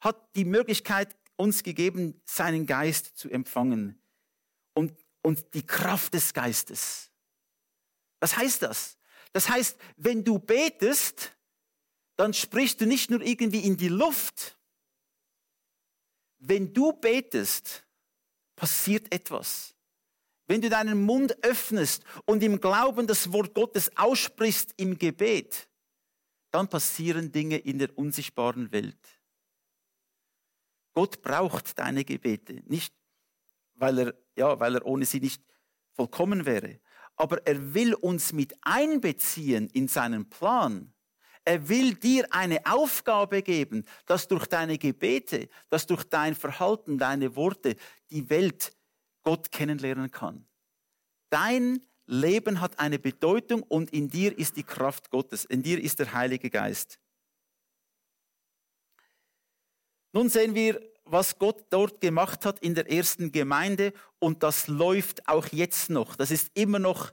hat 0.00 0.34
die 0.36 0.46
Möglichkeit 0.46 1.14
uns 1.36 1.62
gegeben, 1.62 2.22
seinen 2.24 2.64
Geist 2.64 3.18
zu 3.18 3.28
empfangen 3.28 4.00
und, 4.72 4.98
und 5.20 5.52
die 5.52 5.66
Kraft 5.66 6.14
des 6.14 6.32
Geistes. 6.32 7.10
Was 8.20 8.38
heißt 8.38 8.62
das? 8.62 8.96
Das 9.34 9.50
heißt, 9.50 9.76
wenn 9.98 10.24
du 10.24 10.38
betest, 10.38 11.36
dann 12.16 12.32
sprichst 12.32 12.80
du 12.80 12.86
nicht 12.86 13.10
nur 13.10 13.20
irgendwie 13.20 13.60
in 13.60 13.76
die 13.76 13.88
Luft. 13.88 14.58
Wenn 16.44 16.72
du 16.72 16.92
betest, 16.92 17.86
passiert 18.56 19.14
etwas. 19.14 19.76
Wenn 20.48 20.60
du 20.60 20.68
deinen 20.68 21.00
Mund 21.00 21.36
öffnest 21.44 22.02
und 22.24 22.42
im 22.42 22.60
Glauben 22.60 23.06
das 23.06 23.32
Wort 23.32 23.54
Gottes 23.54 23.96
aussprichst 23.96 24.74
im 24.76 24.98
Gebet, 24.98 25.68
dann 26.50 26.66
passieren 26.68 27.30
Dinge 27.30 27.58
in 27.58 27.78
der 27.78 27.96
unsichtbaren 27.96 28.72
Welt. 28.72 28.98
Gott 30.94 31.22
braucht 31.22 31.78
deine 31.78 32.04
Gebete, 32.04 32.60
nicht 32.66 32.92
weil 33.74 33.98
er, 34.00 34.14
ja, 34.36 34.58
weil 34.58 34.74
er 34.74 34.84
ohne 34.84 35.04
sie 35.04 35.20
nicht 35.20 35.44
vollkommen 35.92 36.44
wäre, 36.44 36.80
aber 37.14 37.46
er 37.46 37.72
will 37.72 37.94
uns 37.94 38.32
mit 38.32 38.52
einbeziehen 38.62 39.68
in 39.68 39.86
seinen 39.86 40.28
Plan. 40.28 40.92
Er 41.44 41.68
will 41.68 41.94
dir 41.94 42.32
eine 42.32 42.64
Aufgabe 42.66 43.42
geben, 43.42 43.84
dass 44.06 44.28
durch 44.28 44.46
deine 44.46 44.78
Gebete, 44.78 45.48
dass 45.70 45.86
durch 45.86 46.04
dein 46.04 46.34
Verhalten, 46.34 46.98
deine 46.98 47.34
Worte 47.34 47.76
die 48.10 48.30
Welt 48.30 48.72
Gott 49.22 49.50
kennenlernen 49.50 50.10
kann. 50.10 50.46
Dein 51.30 51.84
Leben 52.06 52.60
hat 52.60 52.78
eine 52.78 52.98
Bedeutung 52.98 53.62
und 53.62 53.92
in 53.92 54.08
dir 54.08 54.36
ist 54.36 54.56
die 54.56 54.64
Kraft 54.64 55.10
Gottes, 55.10 55.44
in 55.44 55.62
dir 55.62 55.80
ist 55.80 55.98
der 55.98 56.12
Heilige 56.12 56.50
Geist. 56.50 56.98
Nun 60.12 60.28
sehen 60.28 60.54
wir, 60.54 60.80
was 61.04 61.38
Gott 61.38 61.64
dort 61.70 62.00
gemacht 62.00 62.44
hat 62.44 62.60
in 62.60 62.74
der 62.74 62.90
ersten 62.90 63.32
Gemeinde 63.32 63.92
und 64.18 64.42
das 64.42 64.68
läuft 64.68 65.26
auch 65.26 65.46
jetzt 65.48 65.90
noch. 65.90 66.16
Das 66.16 66.30
ist 66.30 66.50
immer 66.54 66.78
noch, 66.78 67.12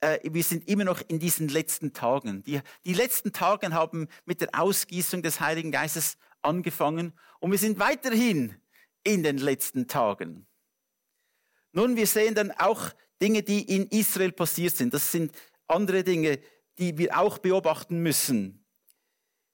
äh, 0.00 0.18
wir 0.22 0.42
sind 0.42 0.68
immer 0.68 0.84
noch 0.84 1.02
in 1.08 1.18
diesen 1.18 1.48
letzten 1.48 1.92
Tagen. 1.92 2.42
Die, 2.44 2.60
die 2.84 2.94
letzten 2.94 3.32
Tage 3.32 3.72
haben 3.72 4.08
mit 4.24 4.40
der 4.40 4.50
Ausgießung 4.52 5.22
des 5.22 5.40
Heiligen 5.40 5.70
Geistes 5.70 6.16
angefangen 6.42 7.12
und 7.40 7.50
wir 7.50 7.58
sind 7.58 7.78
weiterhin 7.78 8.54
in 9.04 9.22
den 9.22 9.38
letzten 9.38 9.88
Tagen. 9.88 10.46
Nun, 11.72 11.96
wir 11.96 12.06
sehen 12.06 12.34
dann 12.34 12.50
auch 12.52 12.90
Dinge, 13.20 13.42
die 13.42 13.62
in 13.74 13.86
Israel 13.88 14.32
passiert 14.32 14.76
sind. 14.76 14.94
Das 14.94 15.12
sind 15.12 15.32
andere 15.66 16.04
Dinge, 16.04 16.40
die 16.78 16.96
wir 16.96 17.18
auch 17.18 17.38
beobachten 17.38 18.02
müssen. 18.02 18.64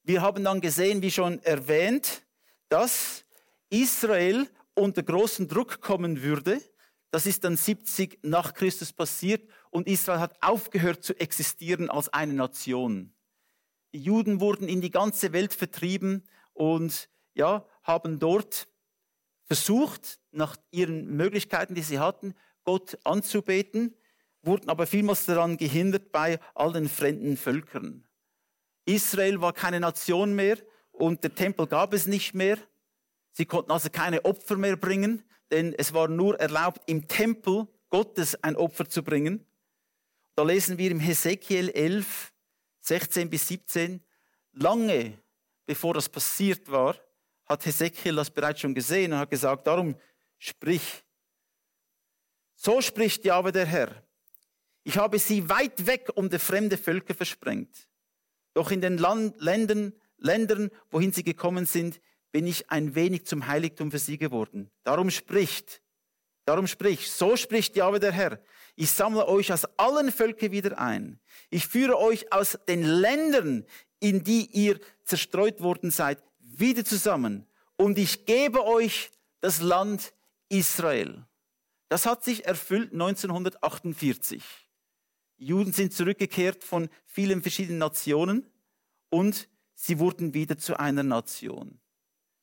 Wir 0.02 0.20
haben 0.20 0.44
dann 0.44 0.60
gesehen, 0.60 1.00
wie 1.02 1.10
schon 1.10 1.42
erwähnt, 1.42 2.22
dass 2.68 3.24
Israel 3.70 4.48
unter 4.74 5.02
großen 5.02 5.48
Druck 5.48 5.80
kommen 5.80 6.22
würde. 6.22 6.60
Das 7.10 7.26
ist 7.26 7.44
dann 7.44 7.56
70 7.56 8.18
nach 8.22 8.54
Christus 8.54 8.92
passiert 8.92 9.48
und 9.74 9.88
Israel 9.88 10.20
hat 10.20 10.40
aufgehört 10.40 11.02
zu 11.02 11.18
existieren 11.18 11.90
als 11.90 12.08
eine 12.08 12.32
Nation. 12.32 13.12
Die 13.92 13.98
Juden 13.98 14.38
wurden 14.38 14.68
in 14.68 14.80
die 14.80 14.92
ganze 14.92 15.32
Welt 15.32 15.52
vertrieben 15.52 16.22
und 16.52 17.08
ja, 17.34 17.66
haben 17.82 18.20
dort 18.20 18.68
versucht, 19.46 20.20
nach 20.30 20.56
ihren 20.70 21.16
Möglichkeiten, 21.16 21.74
die 21.74 21.82
sie 21.82 21.98
hatten, 21.98 22.34
Gott 22.62 22.98
anzubeten, 23.02 23.96
wurden 24.42 24.68
aber 24.68 24.86
vielmals 24.86 25.26
daran 25.26 25.56
gehindert 25.56 26.12
bei 26.12 26.38
all 26.54 26.72
den 26.72 26.88
fremden 26.88 27.36
Völkern. 27.36 28.06
Israel 28.84 29.40
war 29.40 29.52
keine 29.52 29.80
Nation 29.80 30.36
mehr, 30.36 30.56
und 30.92 31.24
der 31.24 31.34
Tempel 31.34 31.66
gab 31.66 31.92
es 31.94 32.06
nicht 32.06 32.32
mehr. 32.32 32.58
Sie 33.32 33.44
konnten 33.44 33.72
also 33.72 33.90
keine 33.90 34.24
Opfer 34.24 34.56
mehr 34.56 34.76
bringen, 34.76 35.24
denn 35.50 35.74
es 35.76 35.92
war 35.92 36.06
nur 36.06 36.38
erlaubt, 36.38 36.82
im 36.86 37.08
Tempel 37.08 37.66
Gottes 37.90 38.40
ein 38.44 38.54
Opfer 38.54 38.88
zu 38.88 39.02
bringen. 39.02 39.44
Da 40.34 40.42
lesen 40.42 40.78
wir 40.78 40.90
im 40.90 41.00
Hesekiel 41.00 41.70
11, 41.70 42.32
16 42.80 43.30
bis 43.30 43.48
17, 43.48 44.02
lange 44.52 45.18
bevor 45.66 45.94
das 45.94 46.08
passiert 46.08 46.70
war, 46.70 46.96
hat 47.46 47.64
Hesekiel 47.64 48.16
das 48.16 48.30
bereits 48.30 48.60
schon 48.60 48.74
gesehen 48.74 49.12
und 49.12 49.18
hat 49.18 49.30
gesagt, 49.30 49.66
darum 49.66 49.96
sprich. 50.38 51.04
So 52.56 52.80
spricht 52.80 53.24
Jahwe 53.24 53.52
der 53.52 53.66
Herr. 53.66 54.02
Ich 54.82 54.98
habe 54.98 55.18
sie 55.18 55.48
weit 55.48 55.86
weg 55.86 56.10
um 56.14 56.28
die 56.28 56.38
fremde 56.38 56.76
Völker 56.76 57.14
versprengt. 57.14 57.88
Doch 58.52 58.70
in 58.70 58.80
den 58.80 58.98
Land, 58.98 59.40
Ländern 59.40 59.94
Ländern, 60.24 60.70
wohin 60.90 61.12
sie 61.12 61.22
gekommen 61.22 61.66
sind, 61.66 62.00
bin 62.32 62.46
ich 62.46 62.70
ein 62.70 62.94
wenig 62.94 63.26
zum 63.26 63.46
Heiligtum 63.46 63.90
für 63.90 63.98
sie 63.98 64.18
geworden. 64.18 64.70
Darum 64.82 65.10
spricht, 65.10 65.82
darum 66.46 66.66
spricht, 66.66 67.12
so 67.12 67.36
spricht 67.36 67.76
Jahwe 67.76 68.00
der 68.00 68.12
Herr. 68.12 68.40
Ich 68.76 68.90
sammle 68.90 69.28
euch 69.28 69.52
aus 69.52 69.64
allen 69.76 70.10
Völkern 70.10 70.50
wieder 70.50 70.78
ein. 70.78 71.20
Ich 71.50 71.66
führe 71.66 71.98
euch 71.98 72.32
aus 72.32 72.58
den 72.68 72.82
Ländern, 72.82 73.64
in 74.00 74.24
die 74.24 74.46
ihr 74.46 74.80
zerstreut 75.04 75.60
worden 75.60 75.90
seid, 75.90 76.22
wieder 76.40 76.84
zusammen. 76.84 77.46
Und 77.76 77.98
ich 77.98 78.26
gebe 78.26 78.64
euch 78.64 79.10
das 79.40 79.60
Land 79.60 80.12
Israel. 80.48 81.24
Das 81.88 82.06
hat 82.06 82.24
sich 82.24 82.46
erfüllt 82.46 82.92
1948. 82.92 84.42
Juden 85.36 85.72
sind 85.72 85.92
zurückgekehrt 85.92 86.64
von 86.64 86.88
vielen 87.06 87.42
verschiedenen 87.42 87.78
Nationen 87.78 88.50
und 89.10 89.48
sie 89.74 89.98
wurden 89.98 90.34
wieder 90.34 90.58
zu 90.58 90.78
einer 90.78 91.02
Nation. 91.02 91.80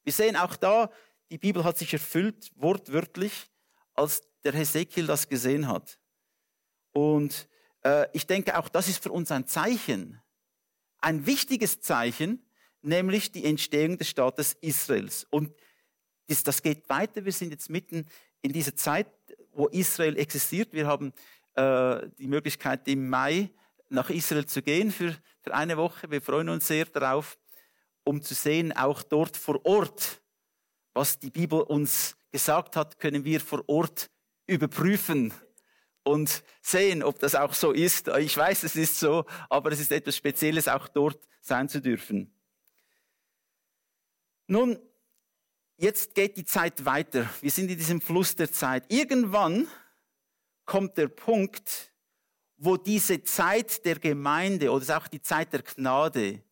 Wir 0.03 0.13
sehen 0.13 0.35
auch 0.35 0.55
da, 0.55 0.91
die 1.29 1.37
Bibel 1.37 1.63
hat 1.63 1.77
sich 1.77 1.93
erfüllt, 1.93 2.51
wortwörtlich, 2.55 3.49
als 3.93 4.23
der 4.43 4.53
Hesekiel 4.53 5.05
das 5.05 5.27
gesehen 5.27 5.67
hat. 5.67 5.99
Und 6.93 7.47
äh, 7.83 8.07
ich 8.13 8.27
denke, 8.27 8.57
auch 8.57 8.69
das 8.69 8.87
ist 8.87 9.03
für 9.03 9.11
uns 9.11 9.31
ein 9.31 9.47
Zeichen, 9.47 10.21
ein 10.99 11.25
wichtiges 11.25 11.81
Zeichen, 11.81 12.45
nämlich 12.81 13.31
die 13.31 13.45
Entstehung 13.45 13.97
des 13.97 14.09
Staates 14.09 14.53
Israels. 14.61 15.25
Und 15.29 15.53
das, 16.27 16.43
das 16.43 16.61
geht 16.61 16.87
weiter. 16.89 17.25
Wir 17.25 17.31
sind 17.31 17.51
jetzt 17.51 17.69
mitten 17.69 18.07
in 18.41 18.53
dieser 18.53 18.75
Zeit, 18.75 19.07
wo 19.53 19.67
Israel 19.67 20.17
existiert. 20.17 20.73
Wir 20.73 20.87
haben 20.87 21.13
äh, 21.55 22.07
die 22.17 22.27
Möglichkeit 22.27 22.87
im 22.87 23.09
Mai 23.09 23.49
nach 23.89 24.09
Israel 24.09 24.45
zu 24.45 24.61
gehen 24.61 24.91
für, 24.91 25.15
für 25.41 25.53
eine 25.53 25.77
Woche. 25.77 26.09
Wir 26.09 26.21
freuen 26.21 26.49
uns 26.49 26.67
sehr 26.67 26.85
darauf, 26.85 27.37
um 28.03 28.21
zu 28.21 28.33
sehen, 28.33 28.71
auch 28.71 29.03
dort 29.03 29.37
vor 29.37 29.63
Ort, 29.65 30.21
was 30.93 31.19
die 31.19 31.29
Bibel 31.29 31.61
uns 31.61 32.15
gesagt 32.31 32.75
hat, 32.75 32.99
können 32.99 33.25
wir 33.25 33.41
vor 33.41 33.63
Ort 33.67 34.09
überprüfen 34.47 35.33
und 36.03 36.43
sehen, 36.61 37.03
ob 37.03 37.19
das 37.19 37.35
auch 37.35 37.53
so 37.53 37.71
ist. 37.71 38.07
Ich 38.07 38.35
weiß, 38.35 38.63
es 38.63 38.75
ist 38.75 38.99
so, 38.99 39.25
aber 39.49 39.71
es 39.71 39.79
ist 39.79 39.91
etwas 39.91 40.15
Spezielles, 40.15 40.67
auch 40.67 40.87
dort 40.87 41.19
sein 41.41 41.69
zu 41.69 41.81
dürfen. 41.81 42.33
Nun, 44.47 44.79
jetzt 45.77 46.15
geht 46.15 46.37
die 46.37 46.45
Zeit 46.45 46.85
weiter. 46.85 47.29
Wir 47.41 47.51
sind 47.51 47.69
in 47.69 47.77
diesem 47.77 48.01
Fluss 48.01 48.35
der 48.35 48.51
Zeit. 48.51 48.91
Irgendwann 48.91 49.67
kommt 50.65 50.97
der 50.97 51.07
Punkt, 51.07 51.93
wo 52.57 52.77
diese 52.77 53.23
Zeit 53.23 53.83
der 53.85 53.97
Gemeinde 53.97 54.71
oder 54.71 54.97
auch 54.97 55.07
die 55.07 55.21
Zeit 55.21 55.53
der 55.53 55.63
Gnade 55.63 56.43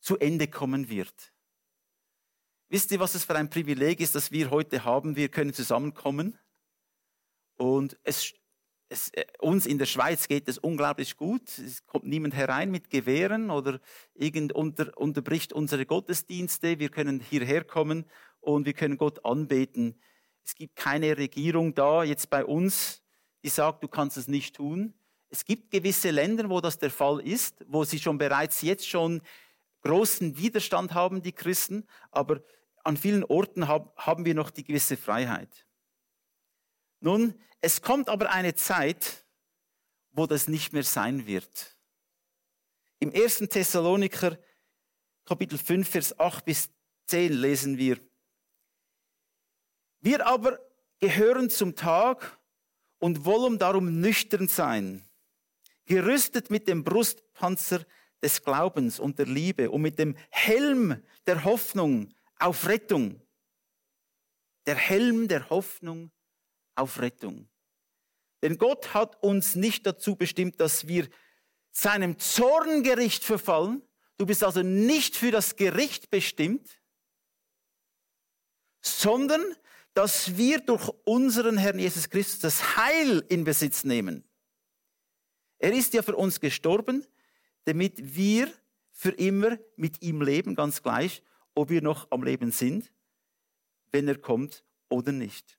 zu 0.00 0.18
Ende 0.18 0.48
kommen 0.48 0.88
wird. 0.88 1.32
Wisst 2.68 2.90
ihr, 2.92 3.00
was 3.00 3.14
es 3.14 3.24
für 3.24 3.34
ein 3.34 3.48
Privileg 3.48 4.00
ist, 4.00 4.14
das 4.14 4.30
wir 4.30 4.50
heute 4.50 4.84
haben? 4.84 5.16
Wir 5.16 5.28
können 5.28 5.54
zusammenkommen 5.54 6.38
und 7.56 7.98
es, 8.02 8.34
es, 8.88 9.10
äh, 9.10 9.24
uns 9.38 9.66
in 9.66 9.78
der 9.78 9.86
Schweiz 9.86 10.28
geht 10.28 10.48
es 10.48 10.58
unglaublich 10.58 11.16
gut. 11.16 11.58
Es 11.58 11.86
kommt 11.86 12.06
niemand 12.06 12.34
herein 12.34 12.70
mit 12.70 12.90
Gewehren 12.90 13.50
oder 13.50 13.80
irgend 14.14 14.52
unter, 14.52 14.96
unterbricht 14.96 15.52
unsere 15.52 15.86
Gottesdienste. 15.86 16.78
Wir 16.78 16.88
können 16.88 17.20
hierher 17.20 17.64
kommen 17.64 18.04
und 18.40 18.66
wir 18.66 18.72
können 18.72 18.98
Gott 18.98 19.24
anbeten. 19.24 20.00
Es 20.44 20.54
gibt 20.54 20.76
keine 20.76 21.18
Regierung 21.18 21.74
da 21.74 22.02
jetzt 22.02 22.30
bei 22.30 22.44
uns, 22.44 23.02
die 23.42 23.50
sagt, 23.50 23.82
du 23.82 23.88
kannst 23.88 24.16
es 24.16 24.28
nicht 24.28 24.56
tun. 24.56 24.94
Es 25.30 25.44
gibt 25.44 25.70
gewisse 25.70 26.10
Länder, 26.10 26.48
wo 26.48 26.60
das 26.60 26.78
der 26.78 26.90
Fall 26.90 27.20
ist, 27.20 27.64
wo 27.68 27.84
sie 27.84 27.98
schon 27.98 28.16
bereits 28.16 28.62
jetzt 28.62 28.88
schon 28.88 29.20
großen 29.82 30.38
Widerstand 30.38 30.94
haben, 30.94 31.22
die 31.22 31.32
Christen, 31.32 31.86
aber 32.10 32.42
an 32.82 32.96
vielen 32.96 33.24
Orten 33.24 33.68
haben 33.68 34.24
wir 34.24 34.34
noch 34.34 34.50
die 34.50 34.64
gewisse 34.64 34.96
Freiheit. 34.96 35.66
Nun, 37.00 37.34
es 37.60 37.82
kommt 37.82 38.08
aber 38.08 38.30
eine 38.30 38.54
Zeit, 38.54 39.24
wo 40.12 40.26
das 40.26 40.48
nicht 40.48 40.72
mehr 40.72 40.84
sein 40.84 41.26
wird. 41.26 41.76
Im 42.98 43.12
1. 43.14 43.38
Thessaloniker 43.50 44.38
Kapitel 45.24 45.58
5, 45.58 45.86
Vers 45.86 46.18
8 46.18 46.44
bis 46.44 46.70
10 47.06 47.34
lesen 47.34 47.76
wir, 47.76 48.00
wir 50.00 50.26
aber 50.26 50.58
gehören 51.00 51.50
zum 51.50 51.76
Tag 51.76 52.38
und 52.98 53.26
wollen 53.26 53.58
darum 53.58 54.00
nüchtern 54.00 54.48
sein, 54.48 55.04
gerüstet 55.84 56.50
mit 56.50 56.66
dem 56.66 56.82
Brustpanzer 56.82 57.84
des 58.22 58.42
Glaubens 58.42 58.98
und 58.98 59.18
der 59.18 59.26
Liebe 59.26 59.70
und 59.70 59.82
mit 59.82 59.98
dem 59.98 60.16
Helm 60.30 61.02
der 61.26 61.44
Hoffnung 61.44 62.14
auf 62.38 62.66
Rettung. 62.66 63.20
Der 64.66 64.76
Helm 64.76 65.28
der 65.28 65.50
Hoffnung 65.50 66.10
auf 66.78 67.00
Rettung. 67.00 67.48
Denn 68.42 68.58
Gott 68.58 68.94
hat 68.94 69.22
uns 69.22 69.56
nicht 69.56 69.86
dazu 69.86 70.16
bestimmt, 70.16 70.60
dass 70.60 70.86
wir 70.86 71.08
seinem 71.70 72.18
Zorngericht 72.18 73.24
verfallen. 73.24 73.82
Du 74.16 74.26
bist 74.26 74.44
also 74.44 74.62
nicht 74.62 75.16
für 75.16 75.30
das 75.30 75.56
Gericht 75.56 76.10
bestimmt, 76.10 76.80
sondern 78.80 79.42
dass 79.94 80.36
wir 80.36 80.60
durch 80.60 80.88
unseren 81.04 81.58
Herrn 81.58 81.78
Jesus 81.78 82.08
Christus 82.08 82.38
das 82.38 82.76
Heil 82.76 83.24
in 83.28 83.44
Besitz 83.44 83.84
nehmen. 83.84 84.24
Er 85.58 85.72
ist 85.72 85.92
ja 85.94 86.02
für 86.02 86.14
uns 86.14 86.38
gestorben, 86.38 87.04
damit 87.64 88.14
wir 88.14 88.52
für 88.92 89.10
immer 89.10 89.58
mit 89.76 90.02
ihm 90.02 90.22
leben, 90.22 90.54
ganz 90.54 90.82
gleich, 90.82 91.22
ob 91.54 91.70
wir 91.70 91.82
noch 91.82 92.10
am 92.10 92.22
Leben 92.22 92.52
sind, 92.52 92.92
wenn 93.90 94.06
er 94.06 94.18
kommt 94.18 94.64
oder 94.88 95.12
nicht. 95.12 95.57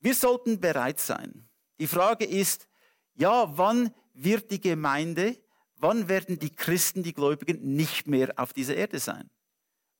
Wir 0.00 0.14
sollten 0.14 0.60
bereit 0.60 1.00
sein. 1.00 1.48
Die 1.78 1.86
Frage 1.86 2.24
ist, 2.24 2.68
ja, 3.14 3.56
wann 3.56 3.92
wird 4.14 4.50
die 4.50 4.60
Gemeinde, 4.60 5.36
wann 5.76 6.08
werden 6.08 6.38
die 6.38 6.54
Christen, 6.54 7.02
die 7.02 7.12
Gläubigen 7.12 7.74
nicht 7.74 8.06
mehr 8.06 8.32
auf 8.36 8.52
dieser 8.52 8.76
Erde 8.76 8.98
sein? 8.98 9.30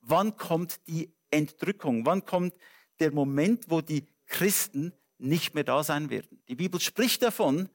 Wann 0.01 0.37
kommt 0.37 0.87
die 0.87 1.13
Entrückung? 1.31 2.05
Wann 2.05 2.25
kommt 2.25 2.55
der 2.99 3.11
Moment, 3.11 3.65
wo 3.69 3.81
die 3.81 4.07
Christen 4.25 4.93
nicht 5.17 5.53
mehr 5.53 5.63
da 5.63 5.83
sein 5.83 6.09
werden? 6.09 6.41
Die 6.47 6.55
Bibel 6.55 6.79
spricht 6.79 7.21
davon, 7.23 7.69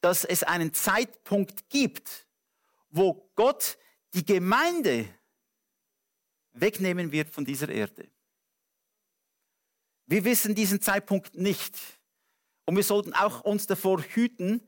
dass 0.00 0.24
es 0.24 0.42
einen 0.42 0.72
Zeitpunkt 0.72 1.68
gibt, 1.68 2.26
wo 2.88 3.30
Gott 3.34 3.78
die 4.14 4.24
Gemeinde 4.24 5.06
wegnehmen 6.52 7.12
wird 7.12 7.30
von 7.30 7.44
dieser 7.44 7.68
Erde. 7.68 8.10
Wir 10.06 10.24
wissen 10.24 10.54
diesen 10.54 10.80
Zeitpunkt 10.80 11.34
nicht. 11.34 11.76
Und 12.64 12.76
wir 12.76 12.84
sollten 12.84 13.12
auch 13.12 13.42
uns 13.42 13.66
davor 13.66 14.00
hüten, 14.00 14.60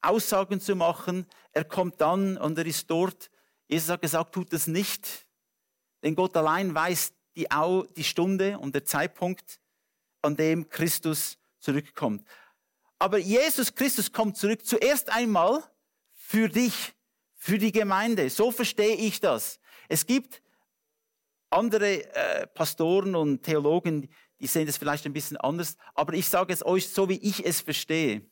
Aussagen 0.00 0.60
zu 0.60 0.76
machen, 0.76 1.26
er 1.52 1.64
kommt 1.64 2.00
dann 2.00 2.36
und 2.36 2.56
er 2.56 2.66
ist 2.66 2.88
dort. 2.88 3.30
Jesus 3.66 3.88
hat 3.88 4.02
gesagt, 4.02 4.34
tut 4.34 4.52
das 4.52 4.66
nicht. 4.66 5.26
Denn 6.02 6.14
Gott 6.14 6.36
allein 6.36 6.74
weiß 6.74 7.12
die, 7.36 7.46
die 7.96 8.04
Stunde 8.04 8.58
und 8.58 8.74
der 8.74 8.84
Zeitpunkt, 8.84 9.60
an 10.22 10.36
dem 10.36 10.68
Christus 10.68 11.38
zurückkommt. 11.58 12.26
Aber 12.98 13.18
Jesus 13.18 13.74
Christus 13.74 14.12
kommt 14.12 14.36
zurück 14.36 14.64
zuerst 14.64 15.10
einmal 15.10 15.62
für 16.12 16.48
dich, 16.48 16.94
für 17.34 17.58
die 17.58 17.72
Gemeinde. 17.72 18.28
So 18.30 18.50
verstehe 18.50 18.96
ich 18.96 19.20
das. 19.20 19.60
Es 19.88 20.06
gibt 20.06 20.42
andere 21.50 22.04
äh, 22.14 22.46
Pastoren 22.48 23.14
und 23.14 23.42
Theologen, 23.42 24.10
die 24.40 24.46
sehen 24.46 24.66
das 24.66 24.76
vielleicht 24.76 25.06
ein 25.06 25.12
bisschen 25.12 25.36
anders, 25.36 25.76
aber 25.94 26.14
ich 26.14 26.28
sage 26.28 26.52
es 26.52 26.64
euch 26.64 26.88
so, 26.88 27.08
wie 27.08 27.18
ich 27.18 27.44
es 27.44 27.60
verstehe. 27.60 28.22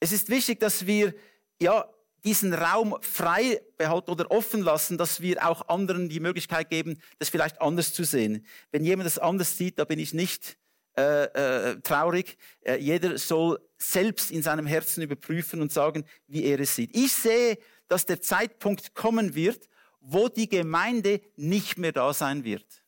Es 0.00 0.12
ist 0.12 0.28
wichtig, 0.28 0.60
dass 0.60 0.86
wir 0.86 1.14
ja 1.60 1.88
diesen 2.24 2.52
Raum 2.52 2.96
frei 3.02 3.60
behalten 3.78 4.10
oder 4.10 4.30
offen 4.30 4.60
lassen, 4.60 4.98
dass 4.98 5.20
wir 5.20 5.46
auch 5.46 5.68
anderen 5.68 6.08
die 6.08 6.20
Möglichkeit 6.20 6.70
geben, 6.70 7.00
das 7.18 7.28
vielleicht 7.28 7.60
anders 7.60 7.92
zu 7.92 8.04
sehen. 8.04 8.44
Wenn 8.72 8.84
jemand 8.84 9.06
das 9.06 9.18
anders 9.18 9.56
sieht, 9.56 9.78
da 9.78 9.84
bin 9.84 9.98
ich 9.98 10.12
nicht 10.12 10.58
äh, 10.96 11.24
äh, 11.24 11.80
traurig. 11.82 12.36
Äh, 12.62 12.76
jeder 12.76 13.16
soll 13.18 13.60
selbst 13.78 14.30
in 14.30 14.42
seinem 14.42 14.66
Herzen 14.66 15.02
überprüfen 15.02 15.60
und 15.60 15.72
sagen, 15.72 16.04
wie 16.26 16.44
er 16.44 16.58
es 16.58 16.74
sieht. 16.74 16.96
Ich 16.96 17.12
sehe, 17.12 17.58
dass 17.88 18.06
der 18.06 18.20
Zeitpunkt 18.20 18.94
kommen 18.94 19.34
wird, 19.34 19.68
wo 20.00 20.28
die 20.28 20.48
Gemeinde 20.48 21.20
nicht 21.36 21.78
mehr 21.78 21.92
da 21.92 22.12
sein 22.12 22.44
wird. 22.44 22.82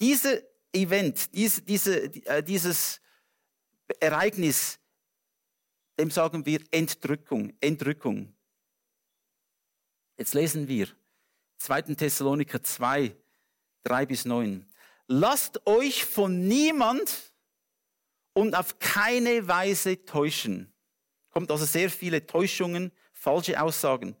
Diese 0.00 0.48
Event, 0.72 1.34
diese, 1.34 1.62
diese, 1.62 2.04
äh, 2.26 2.42
dieses 2.42 3.00
Ereignis, 4.00 4.78
dem 5.98 6.10
sagen 6.10 6.44
wir 6.46 6.60
Entrückung, 6.70 7.52
Entrückung. 7.60 8.34
Jetzt 10.16 10.34
lesen 10.34 10.68
wir 10.68 10.88
2. 11.58 11.82
Thessaloniker 11.94 12.62
2, 12.62 13.16
3 13.84 14.06
bis 14.06 14.24
9. 14.24 14.66
Lasst 15.06 15.66
euch 15.66 16.04
von 16.04 16.46
niemand 16.46 17.32
und 18.34 18.54
auf 18.54 18.78
keine 18.78 19.48
Weise 19.48 20.04
täuschen. 20.04 20.72
Kommt 21.30 21.50
also 21.50 21.64
sehr 21.64 21.90
viele 21.90 22.24
Täuschungen, 22.26 22.92
falsche 23.12 23.60
Aussagen. 23.60 24.16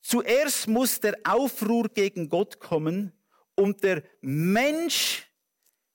Zuerst 0.00 0.68
muss 0.68 1.00
der 1.00 1.18
Aufruhr 1.24 1.88
gegen 1.88 2.28
Gott 2.28 2.60
kommen 2.60 3.12
und 3.54 3.82
der 3.82 4.02
Mensch 4.20 5.26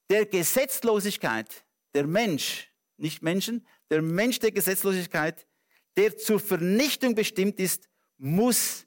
der 0.09 0.25
Gesetzlosigkeit, 0.25 1.65
der 1.93 2.07
Mensch, 2.07 2.71
nicht 2.97 3.21
Menschen, 3.21 3.67
der 3.89 4.01
Mensch 4.01 4.39
der 4.39 4.51
Gesetzlosigkeit, 4.51 5.45
der 5.95 6.17
zur 6.17 6.39
Vernichtung 6.39 7.15
bestimmt 7.15 7.59
ist, 7.59 7.89
muss 8.17 8.85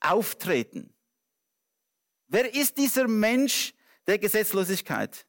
auftreten. 0.00 0.94
Wer 2.26 2.54
ist 2.54 2.76
dieser 2.76 3.08
Mensch, 3.08 3.74
der 4.08 4.18
Gesetzlosigkeit. 4.18 5.26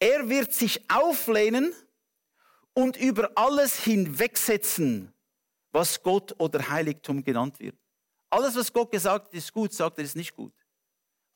Er 0.00 0.28
wird 0.28 0.52
sich 0.52 0.90
auflehnen 0.90 1.72
und 2.74 2.96
über 2.96 3.30
alles 3.36 3.82
hinwegsetzen, 3.82 5.14
was 5.70 6.02
Gott 6.02 6.34
oder 6.38 6.68
Heiligtum 6.68 7.22
genannt 7.22 7.60
wird. 7.60 7.76
Alles, 8.28 8.56
was 8.56 8.72
Gott 8.72 8.90
gesagt 8.90 9.28
hat, 9.28 9.34
ist 9.34 9.52
gut, 9.52 9.72
sagt 9.72 9.98
er, 9.98 10.04
ist 10.04 10.16
nicht 10.16 10.34
gut. 10.34 10.52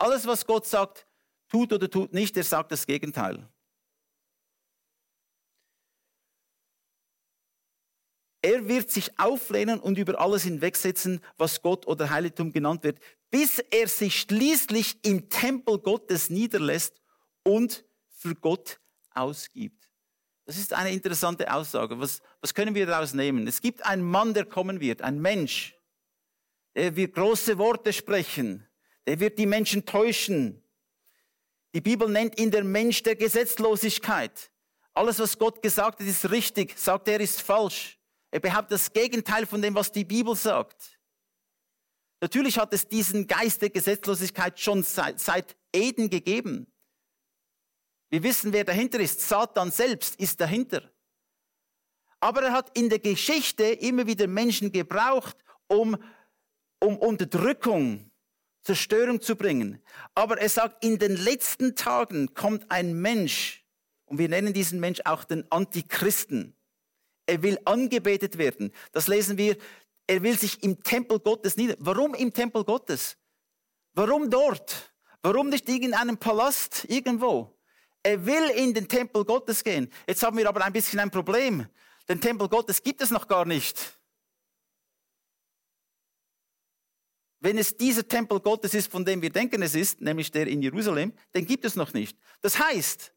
Alles, 0.01 0.27
was 0.27 0.47
Gott 0.47 0.67
sagt, 0.67 1.07
tut 1.49 1.73
oder 1.75 1.91
tut 1.91 2.15
nicht, 2.15 2.35
er 2.39 2.45
sagt 2.45 2.73
das 2.73 2.87
Gegenteil. 2.87 3.47
Er 8.41 8.67
wird 8.67 8.91
sich 8.91 9.19
auflehnen 9.19 9.79
und 9.79 9.99
über 9.99 10.19
alles 10.19 10.45
hinwegsetzen, 10.45 11.21
was 11.37 11.61
Gott 11.61 11.87
oder 11.87 12.09
Heiligtum 12.09 12.51
genannt 12.51 12.83
wird, 12.83 12.99
bis 13.31 13.59
er 13.59 13.87
sich 13.89 14.23
schließlich 14.23 15.05
im 15.05 15.29
Tempel 15.29 15.79
Gottes 15.79 16.31
niederlässt 16.31 17.03
und 17.43 17.85
für 18.09 18.35
Gott 18.35 18.81
ausgibt. 19.11 19.91
Das 20.47 20.57
ist 20.57 20.73
eine 20.73 20.93
interessante 20.93 21.53
Aussage. 21.53 22.01
Was, 22.01 22.23
was 22.41 22.55
können 22.55 22.75
wir 22.75 22.87
daraus 22.87 23.13
nehmen? 23.13 23.47
Es 23.47 23.61
gibt 23.61 23.85
einen 23.85 24.03
Mann, 24.03 24.33
der 24.33 24.47
kommen 24.47 24.81
wird, 24.81 25.03
ein 25.03 25.21
Mensch, 25.21 25.79
der 26.75 26.97
wird 26.97 27.15
große 27.15 27.59
Worte 27.59 27.93
sprechen, 27.93 28.67
der 29.07 29.21
wird 29.21 29.39
die 29.39 29.47
Menschen 29.47 29.85
täuschen. 29.85 30.63
Die 31.75 31.81
Bibel 31.81 32.09
nennt 32.09 32.39
ihn 32.39 32.51
der 32.51 32.65
Mensch 32.65 33.03
der 33.03 33.17
Gesetzlosigkeit. 33.17 34.51
Alles, 34.93 35.19
was 35.19 35.39
Gott 35.39 35.63
gesagt 35.63 36.01
hat, 36.01 36.07
ist 36.07 36.31
richtig, 36.31 36.79
sagt 36.79 37.09
er, 37.09 37.21
ist 37.21 37.41
falsch. 37.41 37.99
Er 38.31 38.41
behauptet 38.41 38.73
das 38.73 38.93
Gegenteil 38.93 39.47
von 39.47 39.63
dem, 39.63 39.75
was 39.75 39.93
die 39.93 40.05
Bibel 40.05 40.35
sagt. 40.35 40.99
Natürlich 42.21 42.59
hat 42.59 42.73
es 42.73 42.87
diesen 42.87 43.27
Geist 43.27 43.63
der 43.63 43.71
Gesetzlosigkeit 43.71 44.59
schon 44.61 44.83
seit, 44.83 45.19
seit 45.19 45.57
Eden 45.73 46.11
gegeben. 46.11 46.67
Wir 48.11 48.23
wissen, 48.23 48.53
wer 48.53 48.65
dahinter 48.65 49.01
ist. 49.01 49.21
Satan 49.21 49.71
selbst 49.71 50.17
ist 50.17 50.41
dahinter. 50.41 50.93
Aber 52.19 52.43
er 52.43 52.53
hat 52.53 52.77
in 52.77 52.91
der 52.91 52.99
Geschichte 52.99 53.65
immer 53.65 54.07
wieder 54.07 54.27
Menschen 54.27 54.71
gebraucht, 54.71 55.37
um, 55.69 55.97
um 56.81 56.99
Unterdrückung, 56.99 58.10
Zerstörung 58.63 59.21
zu 59.21 59.37
bringen. 59.37 59.83
Aber 60.15 60.41
er 60.41 60.49
sagt, 60.49 60.85
in 60.85 60.99
den 60.99 61.17
letzten 61.17 61.77
Tagen 61.77 62.35
kommt 62.35 62.71
ein 62.71 62.95
Mensch, 63.01 63.65
und 64.07 64.19
wir 64.19 64.29
nennen 64.29 64.53
diesen 64.53 64.81
Mensch 64.81 65.01
auch 65.05 65.25
den 65.25 65.51
Antichristen. 65.51 66.57
Er 67.27 67.43
will 67.43 67.59
angebetet 67.65 68.39
werden. 68.39 68.73
Das 68.91 69.07
lesen 69.07 69.39
wir. 69.39 69.57
Er 70.09 70.23
will 70.25 70.37
sich 70.37 70.65
im 70.65 70.83
Tempel 70.83 71.21
Gottes 71.21 71.57
nieder. 71.57 71.77
Warum 71.79 72.15
im 72.15 72.33
Tempel 72.33 72.65
Gottes? 72.65 73.17
Warum 73.95 74.29
dort? 74.29 74.93
Warum 75.23 75.49
nicht 75.49 75.69
in 75.69 75.95
einem 75.95 76.19
Palast 76.19 76.87
irgendwo? 76.89 77.57
Er 78.03 78.27
will 78.27 78.51
in 78.57 78.75
den 78.75 78.89
Tempel 78.89 79.25
Gottes 79.25 79.63
gehen. 79.63 79.89
Jetzt 80.09 80.25
haben 80.25 80.37
wir 80.39 80.49
aber 80.49 80.65
ein 80.65 80.73
bisschen 80.73 80.99
ein 80.99 81.11
Problem. 81.11 81.67
Den 82.09 82.21
Tempel 82.21 82.49
Gottes 82.49 82.83
gibt 82.83 83.01
es 83.03 83.11
noch 83.11 83.29
gar 83.29 83.45
nicht. 83.45 84.00
Wenn 87.41 87.57
es 87.57 87.77
dieser 87.77 88.07
Tempel 88.07 88.39
Gottes 88.41 88.75
ist, 88.75 88.93
von 88.93 89.05
dem 89.05 89.23
wir 89.23 89.31
denken 89.31 89.63
es 89.63 89.75
ist, 89.75 90.01
nämlich 90.03 90.31
der 90.31 90.47
in 90.47 90.61
Jerusalem, 90.61 91.13
den 91.35 91.47
gibt 91.47 91.65
es 91.65 91.75
noch 91.75 91.95
nicht. 91.95 92.19
Das 92.43 92.59
heißt, 92.59 93.15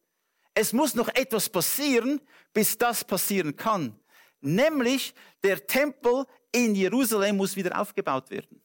es 0.53 0.71
muss 0.71 0.95
noch 0.95 1.09
etwas 1.09 1.49
passieren, 1.49 2.21
bis 2.53 2.77
das 2.77 3.03
passieren 3.03 3.55
kann. 3.55 3.99
Nämlich 4.39 5.13
der 5.43 5.67
Tempel 5.67 6.25
in 6.53 6.73
Jerusalem 6.75 7.37
muss 7.37 7.55
wieder 7.55 7.79
aufgebaut 7.79 8.29
werden. 8.29 8.61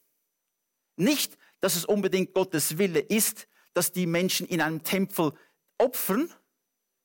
Nicht, 0.97 1.37
dass 1.61 1.75
es 1.75 1.85
unbedingt 1.85 2.35
Gottes 2.35 2.79
Wille 2.79 3.01
ist, 3.01 3.49
dass 3.75 3.93
die 3.93 4.07
Menschen 4.07 4.47
in 4.47 4.61
einem 4.61 4.83
Tempel 4.85 5.33
opfern. 5.77 6.33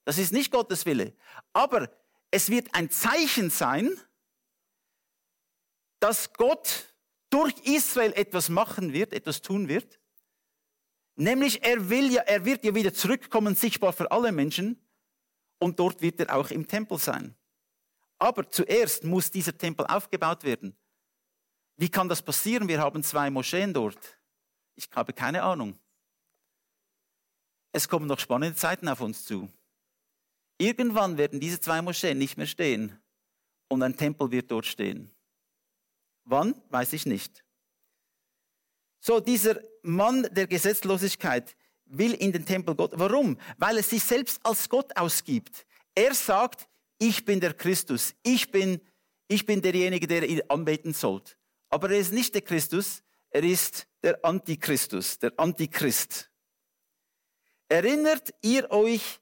Das 0.05 0.17
ist 0.17 0.31
nicht 0.31 0.51
Gottes 0.51 0.85
Wille. 0.85 1.15
Aber 1.53 1.89
es 2.29 2.49
wird 2.49 2.73
ein 2.73 2.89
Zeichen 2.89 3.49
sein, 3.49 3.89
dass 5.99 6.33
Gott 6.33 6.92
durch 7.33 7.53
Israel 7.63 8.13
etwas 8.13 8.49
machen 8.49 8.93
wird, 8.93 9.11
etwas 9.11 9.41
tun 9.41 9.67
wird. 9.67 9.99
Nämlich 11.15 11.63
er 11.63 11.89
will 11.89 12.11
ja, 12.11 12.21
er 12.21 12.45
wird 12.45 12.63
ja 12.63 12.75
wieder 12.75 12.93
zurückkommen, 12.93 13.55
sichtbar 13.55 13.91
für 13.91 14.11
alle 14.11 14.31
Menschen. 14.31 14.79
Und 15.59 15.79
dort 15.79 16.01
wird 16.01 16.19
er 16.19 16.35
auch 16.35 16.51
im 16.51 16.67
Tempel 16.67 16.99
sein. 16.99 17.35
Aber 18.19 18.49
zuerst 18.49 19.03
muss 19.03 19.31
dieser 19.31 19.57
Tempel 19.57 19.85
aufgebaut 19.87 20.43
werden. 20.43 20.75
Wie 21.77 21.89
kann 21.89 22.07
das 22.07 22.21
passieren? 22.21 22.67
Wir 22.67 22.79
haben 22.79 23.03
zwei 23.03 23.29
Moscheen 23.29 23.73
dort. 23.73 24.19
Ich 24.75 24.89
habe 24.93 25.13
keine 25.13 25.41
Ahnung. 25.41 25.79
Es 27.71 27.87
kommen 27.87 28.05
noch 28.05 28.19
spannende 28.19 28.55
Zeiten 28.55 28.87
auf 28.87 29.01
uns 29.01 29.25
zu. 29.25 29.49
Irgendwann 30.59 31.17
werden 31.17 31.39
diese 31.39 31.59
zwei 31.59 31.81
Moscheen 31.81 32.19
nicht 32.19 32.37
mehr 32.37 32.45
stehen 32.45 33.01
und 33.69 33.81
ein 33.81 33.97
Tempel 33.97 34.29
wird 34.29 34.51
dort 34.51 34.67
stehen. 34.67 35.12
Wann, 36.25 36.61
weiß 36.69 36.93
ich 36.93 37.05
nicht. 37.05 37.43
So, 38.99 39.19
dieser 39.19 39.59
Mann 39.81 40.27
der 40.31 40.47
Gesetzlosigkeit 40.47 41.55
will 41.85 42.13
in 42.13 42.31
den 42.31 42.45
Tempel 42.45 42.75
Gott. 42.75 42.93
Warum? 42.95 43.37
Weil 43.57 43.77
er 43.77 43.83
sich 43.83 44.03
selbst 44.03 44.39
als 44.45 44.69
Gott 44.69 44.95
ausgibt. 44.95 45.65
Er 45.93 46.13
sagt, 46.13 46.67
ich 46.97 47.25
bin 47.25 47.39
der 47.39 47.53
Christus, 47.53 48.15
ich 48.23 48.49
bin, 48.51 48.79
ich 49.27 49.45
bin 49.45 49.61
derjenige, 49.61 50.07
der 50.07 50.27
ihn 50.27 50.41
anbeten 50.47 50.93
soll. 50.93 51.21
Aber 51.69 51.91
er 51.91 51.99
ist 51.99 52.13
nicht 52.13 52.33
der 52.33 52.41
Christus, 52.41 53.03
er 53.29 53.43
ist 53.43 53.87
der 54.01 54.23
Antichristus, 54.23 55.19
der 55.19 55.33
Antichrist. 55.37 56.31
Erinnert 57.67 58.33
ihr 58.41 58.69
euch 58.71 59.19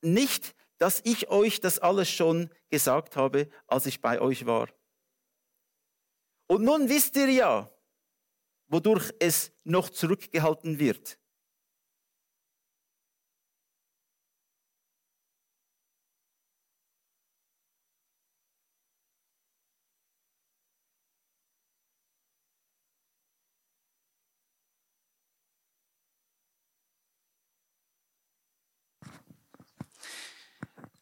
nicht, 0.00 0.54
dass 0.78 1.00
ich 1.04 1.28
euch 1.28 1.60
das 1.60 1.78
alles 1.78 2.10
schon 2.10 2.50
gesagt 2.70 3.16
habe, 3.16 3.48
als 3.66 3.86
ich 3.86 4.00
bei 4.00 4.20
euch 4.20 4.46
war? 4.46 4.68
Und 6.48 6.64
nun 6.64 6.88
wisst 6.88 7.14
ihr 7.16 7.30
ja, 7.30 7.70
wodurch 8.68 9.12
es 9.20 9.52
noch 9.64 9.90
zurückgehalten 9.90 10.78
wird. 10.78 11.18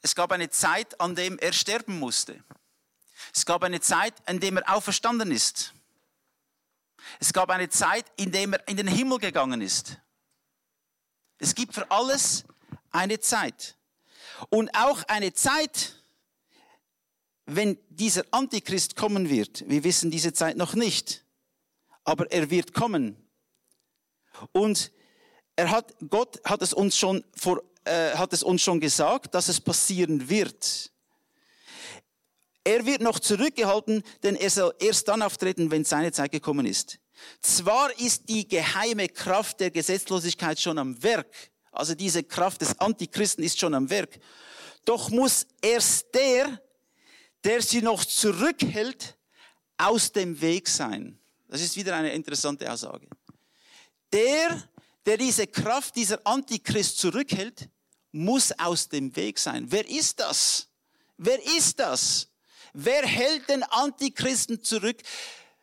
Es 0.03 0.15
gab 0.15 0.31
eine 0.31 0.51
Zeit, 0.51 1.01
an 1.01 1.17
dem 1.17 1.39
er 1.39 1.53
sterben 1.53 1.99
musste. 1.99 2.43
Es 3.37 3.45
gab 3.45 3.63
eine 3.65 3.81
Zeit, 3.81 4.15
in 4.27 4.41
der 4.41 4.51
er 4.55 4.75
auferstanden 4.75 5.31
ist. 5.31 5.75
Es 7.21 7.35
gab 7.35 7.51
eine 7.51 7.69
Zeit, 7.69 8.07
in 8.17 8.33
der 8.33 8.49
er 8.49 8.67
in 8.67 8.79
den 8.79 8.89
Himmel 8.89 9.19
gegangen 9.19 9.61
ist. 9.61 9.99
Es 11.37 11.55
gibt 11.55 11.75
für 11.75 11.91
alles 11.91 12.45
eine 12.91 13.21
Zeit. 13.21 13.77
Und 14.49 14.75
auch 14.75 15.03
eine 15.09 15.35
Zeit, 15.35 15.97
wenn 17.45 17.79
dieser 17.91 18.25
Antichrist 18.31 18.97
kommen 18.97 19.29
wird. 19.29 19.69
Wir 19.69 19.85
wissen 19.85 20.11
diese 20.11 20.33
Zeit 20.33 20.57
noch 20.57 20.73
nicht. 20.73 21.23
Aber 22.05 22.33
er 22.33 22.49
wird 22.49 22.73
kommen. 22.73 23.23
Und 24.53 24.93
er 25.57 25.71
hat, 25.71 25.95
Gott 26.09 26.41
hat 26.43 26.63
es 26.63 26.73
uns 26.73 26.97
schon 26.97 27.23
vor, 27.37 27.63
äh, 27.85 28.13
hat 28.15 28.33
es 28.33 28.43
uns 28.43 28.63
schon 28.63 28.81
gesagt, 28.81 29.35
dass 29.35 29.49
es 29.49 29.61
passieren 29.61 30.31
wird. 30.31 30.91
Er 32.67 32.85
wird 32.85 33.01
noch 33.01 33.21
zurückgehalten, 33.21 34.03
denn 34.25 34.35
er 34.35 34.51
soll 34.51 34.75
erst 34.81 35.07
dann 35.07 35.23
auftreten, 35.23 35.71
wenn 35.71 35.85
seine 35.85 36.11
Zeit 36.11 36.33
gekommen 36.33 36.67
ist. 36.67 36.99
Zwar 37.41 37.97
ist 38.01 38.29
die 38.29 38.49
geheime 38.49 39.09
Kraft 39.09 39.61
der 39.61 39.71
Gesetzlosigkeit 39.71 40.61
schon 40.61 40.77
am 40.77 41.01
Werk, 41.01 41.33
also 41.71 41.95
diese 41.95 42.25
Kraft 42.25 42.63
des 42.63 42.77
Antichristen 42.81 43.45
ist 43.45 43.61
schon 43.61 43.73
am 43.73 43.89
Werk, 43.89 44.19
doch 44.85 45.11
muss 45.11 45.47
erst 45.63 46.13
der, 46.13 46.61
der 47.45 47.63
sie 47.63 47.83
noch 47.83 48.05
zurückhält, 48.05 49.17
aus 49.79 50.11
dem 50.11 50.41
Weg 50.41 50.67
sein. 50.67 51.21
Das 51.47 51.61
ist 51.61 51.77
wieder 51.77 51.95
eine 51.95 52.13
interessante 52.15 52.69
Aussage. 52.69 53.07
Der, 54.13 54.69
der 55.05 55.17
diese 55.17 55.47
Kraft 55.47 55.95
dieser 55.95 56.19
Antichrist 56.27 56.99
zurückhält, 56.99 57.69
muss 58.11 58.51
aus 58.59 58.89
dem 58.89 59.15
Weg 59.15 59.39
sein. 59.39 59.71
Wer 59.71 59.89
ist 59.89 60.19
das? 60.19 60.67
Wer 61.17 61.41
ist 61.57 61.79
das? 61.79 62.29
Wer 62.79 63.07
hält 63.07 63.49
den 63.49 63.63
Antichristen 63.63 64.63
zurück? 64.63 64.99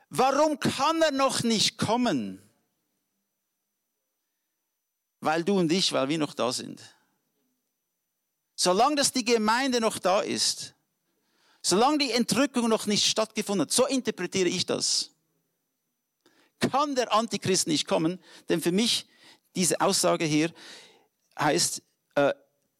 Warum 0.09 0.59
kann 0.59 0.99
er 1.03 1.11
noch 1.11 1.43
nicht 1.43 1.77
kommen? 1.77 2.41
Weil 5.19 5.43
du 5.43 5.59
und 5.59 5.71
ich, 5.71 5.93
weil 5.93 6.09
wir 6.09 6.17
noch 6.17 6.33
da 6.33 6.51
sind. 6.51 6.81
Solange 8.55 8.95
dass 8.95 9.11
die 9.11 9.23
Gemeinde 9.23 9.79
noch 9.79 9.99
da 9.99 10.21
ist, 10.21 10.73
solange 11.61 11.99
die 11.99 12.11
Entrückung 12.11 12.67
noch 12.67 12.87
nicht 12.87 13.05
stattgefunden 13.05 13.67
hat, 13.67 13.71
so 13.71 13.85
interpretiere 13.85 14.49
ich 14.49 14.65
das, 14.65 15.11
kann 16.59 16.95
der 16.95 17.13
Antichrist 17.13 17.67
nicht 17.67 17.87
kommen, 17.87 18.19
denn 18.49 18.59
für 18.59 18.71
mich 18.71 19.07
diese 19.55 19.81
Aussage 19.81 20.25
hier 20.25 20.51
heißt, 21.37 21.83
äh, 22.15 22.33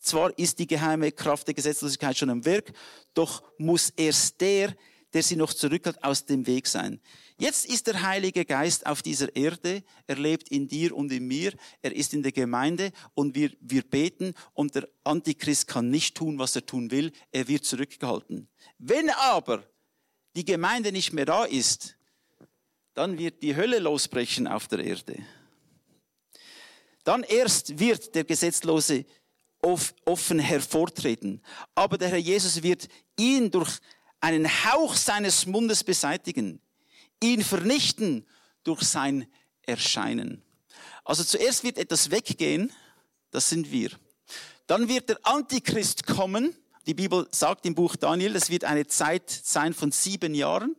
zwar 0.04 0.38
ist 0.38 0.60
die 0.60 0.68
geheime 0.68 1.12
Kraft 1.12 1.48
der 1.48 1.54
Gesetzlosigkeit 1.54 2.18
schon 2.18 2.30
am 2.30 2.46
Werk, 2.46 2.74
doch 3.14 3.44
muss 3.58 3.90
erst 3.96 4.40
der, 4.42 4.76
der 5.14 5.24
sie 5.24 5.36
noch 5.36 5.54
zurückhält, 5.54 6.04
aus 6.04 6.26
dem 6.26 6.46
Weg 6.48 6.68
sein. 6.68 7.00
Jetzt 7.38 7.66
ist 7.66 7.88
der 7.88 8.02
Heilige 8.02 8.46
Geist 8.46 8.86
auf 8.86 9.02
dieser 9.02 9.36
Erde, 9.36 9.84
er 10.08 10.16
lebt 10.18 10.50
in 10.50 10.68
dir 10.68 10.96
und 10.96 11.12
in 11.12 11.28
mir, 11.28 11.54
er 11.82 11.96
ist 11.96 12.14
in 12.14 12.24
der 12.24 12.32
Gemeinde 12.32 12.92
und 13.14 13.36
wir, 13.36 13.52
wir 13.60 13.84
beten 13.84 14.34
und 14.54 14.76
der 14.76 14.88
Antichrist 15.04 15.68
kann 15.68 15.90
nicht 15.90 16.16
tun, 16.16 16.38
was 16.38 16.56
er 16.56 16.66
tun 16.66 16.92
will, 16.92 17.12
er 17.32 17.48
wird 17.48 17.66
zurückgehalten. 17.66 18.48
Wenn 18.78 19.10
aber 19.10 19.64
die 20.36 20.46
Gemeinde 20.46 20.92
nicht 20.92 21.14
mehr 21.14 21.26
da 21.26 21.46
ist, 21.46 21.96
dann 22.94 23.18
wird 23.18 23.42
die 23.42 23.56
Hölle 23.56 23.80
losbrechen 23.80 24.48
auf 24.48 24.68
der 24.68 24.80
Erde. 24.80 25.18
Dann 27.04 27.24
erst 27.24 27.80
wird 27.80 28.16
der 28.16 28.24
Gesetzlose 28.24 29.06
offen 29.64 30.40
hervortreten. 30.40 31.42
Aber 31.74 31.98
der 31.98 32.10
Herr 32.10 32.18
Jesus 32.18 32.62
wird 32.62 32.88
ihn 33.18 33.50
durch 33.50 33.80
einen 34.20 34.48
Hauch 34.48 34.96
seines 34.96 35.46
Mundes 35.46 35.84
beseitigen, 35.84 36.62
ihn 37.22 37.44
vernichten 37.44 38.26
durch 38.64 38.82
sein 38.84 39.28
Erscheinen. 39.64 40.42
Also 41.04 41.24
zuerst 41.24 41.64
wird 41.64 41.78
etwas 41.78 42.12
weggehen, 42.12 42.72
das 43.32 43.50
sind 43.50 43.72
wir. 43.72 43.90
Dann 44.68 44.88
wird 44.88 45.10
der 45.10 45.20
Antichrist 45.24 46.06
kommen. 46.06 46.56
Die 46.86 46.94
Bibel 46.94 47.28
sagt 47.32 47.66
im 47.66 47.76
Buch 47.76 47.96
Daniel, 47.96 48.36
es 48.36 48.50
wird 48.50 48.64
eine 48.64 48.88
Zeit 48.88 49.30
sein 49.30 49.74
von 49.74 49.92
sieben 49.92 50.36
Jahren. 50.36 50.76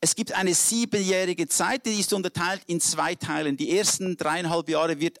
Es 0.00 0.14
gibt 0.14 0.32
eine 0.32 0.54
siebenjährige 0.54 1.48
Zeit, 1.48 1.86
die 1.86 1.98
ist 1.98 2.12
unterteilt 2.12 2.62
in 2.66 2.80
zwei 2.80 3.14
Teilen. 3.14 3.56
Die 3.56 3.76
ersten 3.76 4.16
dreieinhalb 4.16 4.68
Jahre 4.68 5.00
wird 5.00 5.18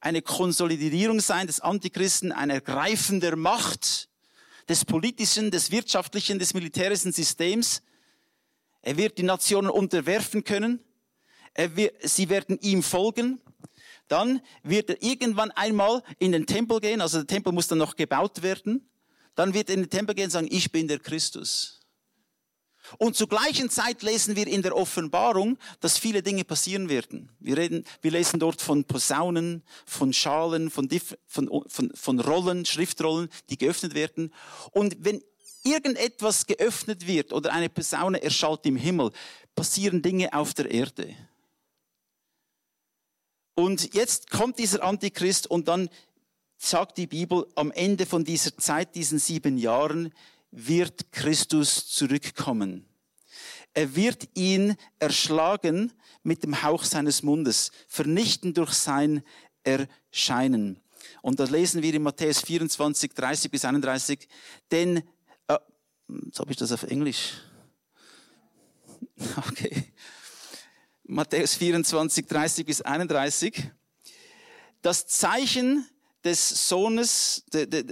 eine 0.00 0.22
Konsolidierung 0.22 1.20
sein 1.20 1.46
des 1.46 1.60
Antichristen, 1.60 2.32
ein 2.32 2.50
Ergreifen 2.50 3.20
der 3.20 3.36
Macht, 3.36 4.08
des 4.68 4.84
politischen, 4.84 5.50
des 5.50 5.70
wirtschaftlichen, 5.70 6.38
des 6.38 6.54
militärischen 6.54 7.12
Systems. 7.12 7.82
Er 8.82 8.96
wird 8.96 9.18
die 9.18 9.22
Nationen 9.22 9.70
unterwerfen 9.70 10.44
können. 10.44 10.80
Wird, 11.56 11.94
sie 12.02 12.28
werden 12.28 12.58
ihm 12.60 12.82
folgen. 12.82 13.40
Dann 14.08 14.40
wird 14.62 14.90
er 14.90 15.02
irgendwann 15.02 15.50
einmal 15.52 16.02
in 16.18 16.32
den 16.32 16.46
Tempel 16.46 16.80
gehen, 16.80 17.00
also 17.00 17.18
der 17.18 17.26
Tempel 17.26 17.52
muss 17.52 17.68
dann 17.68 17.78
noch 17.78 17.96
gebaut 17.96 18.42
werden. 18.42 18.88
Dann 19.34 19.54
wird 19.54 19.70
er 19.70 19.76
in 19.76 19.82
den 19.82 19.90
Tempel 19.90 20.14
gehen 20.14 20.26
und 20.26 20.30
sagen, 20.30 20.48
ich 20.50 20.70
bin 20.70 20.88
der 20.88 20.98
Christus. 20.98 21.80
Und 22.98 23.16
zur 23.16 23.28
gleichen 23.28 23.70
Zeit 23.70 24.02
lesen 24.02 24.36
wir 24.36 24.46
in 24.46 24.62
der 24.62 24.76
Offenbarung, 24.76 25.58
dass 25.80 25.98
viele 25.98 26.22
Dinge 26.22 26.44
passieren 26.44 26.88
werden. 26.88 27.30
Wir, 27.40 27.56
reden, 27.56 27.84
wir 28.02 28.10
lesen 28.10 28.40
dort 28.40 28.60
von 28.60 28.84
Posaunen, 28.84 29.62
von 29.86 30.12
Schalen, 30.12 30.70
von, 30.70 30.88
von, 31.26 31.64
von, 31.66 31.90
von 31.94 32.20
Rollen, 32.20 32.66
Schriftrollen, 32.66 33.28
die 33.50 33.58
geöffnet 33.58 33.94
werden. 33.94 34.32
Und 34.72 34.96
wenn 35.00 35.22
irgendetwas 35.64 36.46
geöffnet 36.46 37.06
wird 37.06 37.32
oder 37.32 37.52
eine 37.52 37.70
Posaune 37.70 38.22
erschallt 38.22 38.66
im 38.66 38.76
Himmel, 38.76 39.10
passieren 39.54 40.02
Dinge 40.02 40.32
auf 40.32 40.52
der 40.54 40.70
Erde. 40.70 41.14
Und 43.54 43.94
jetzt 43.94 44.30
kommt 44.30 44.58
dieser 44.58 44.82
Antichrist 44.82 45.46
und 45.46 45.68
dann 45.68 45.88
sagt 46.58 46.98
die 46.98 47.06
Bibel, 47.06 47.46
am 47.54 47.70
Ende 47.70 48.04
von 48.06 48.24
dieser 48.24 48.56
Zeit, 48.56 48.94
diesen 48.94 49.18
sieben 49.18 49.58
Jahren, 49.58 50.12
wird 50.54 51.10
Christus 51.10 51.88
zurückkommen. 51.88 52.86
Er 53.72 53.96
wird 53.96 54.28
ihn 54.34 54.76
erschlagen 55.00 55.92
mit 56.22 56.44
dem 56.44 56.62
Hauch 56.62 56.84
seines 56.84 57.24
Mundes, 57.24 57.72
vernichten 57.88 58.54
durch 58.54 58.72
sein 58.72 59.24
Erscheinen. 59.64 60.80
Und 61.22 61.40
das 61.40 61.50
lesen 61.50 61.82
wir 61.82 61.92
in 61.92 62.02
Matthäus 62.02 62.40
24, 62.40 63.12
30 63.12 63.50
bis 63.50 63.64
31. 63.64 64.28
Denn, 64.70 64.98
äh, 65.48 65.58
jetzt 66.24 66.38
habe 66.38 66.52
ich 66.52 66.56
das 66.56 66.72
auf 66.72 66.84
Englisch. 66.84 67.34
Okay. 69.36 69.92
Matthäus 71.04 71.54
24, 71.54 72.26
30 72.26 72.66
bis 72.66 72.80
31. 72.80 73.70
Das 74.82 75.06
Zeichen 75.06 75.86
des 76.24 76.68
Sohnes 76.68 77.44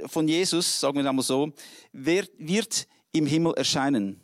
von 0.06 0.26
Jesus, 0.26 0.80
sagen 0.80 0.98
wir 0.98 1.08
einmal 1.08 1.24
so, 1.24 1.52
wird 1.92 2.86
im 3.12 3.26
Himmel 3.26 3.54
erscheinen. 3.54 4.20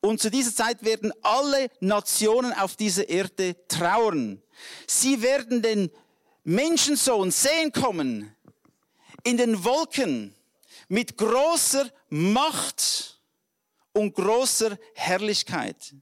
Und 0.00 0.20
zu 0.20 0.30
dieser 0.30 0.54
Zeit 0.54 0.84
werden 0.84 1.12
alle 1.22 1.70
Nationen 1.80 2.52
auf 2.52 2.76
dieser 2.76 3.08
Erde 3.08 3.56
trauern. 3.68 4.42
Sie 4.86 5.22
werden 5.22 5.62
den 5.62 5.90
Menschensohn 6.44 7.30
sehen 7.30 7.72
kommen 7.72 8.34
in 9.22 9.38
den 9.38 9.64
Wolken 9.64 10.34
mit 10.88 11.16
großer 11.16 11.90
Macht 12.10 13.18
und 13.92 14.14
großer 14.14 14.78
Herrlichkeit. 14.94 15.94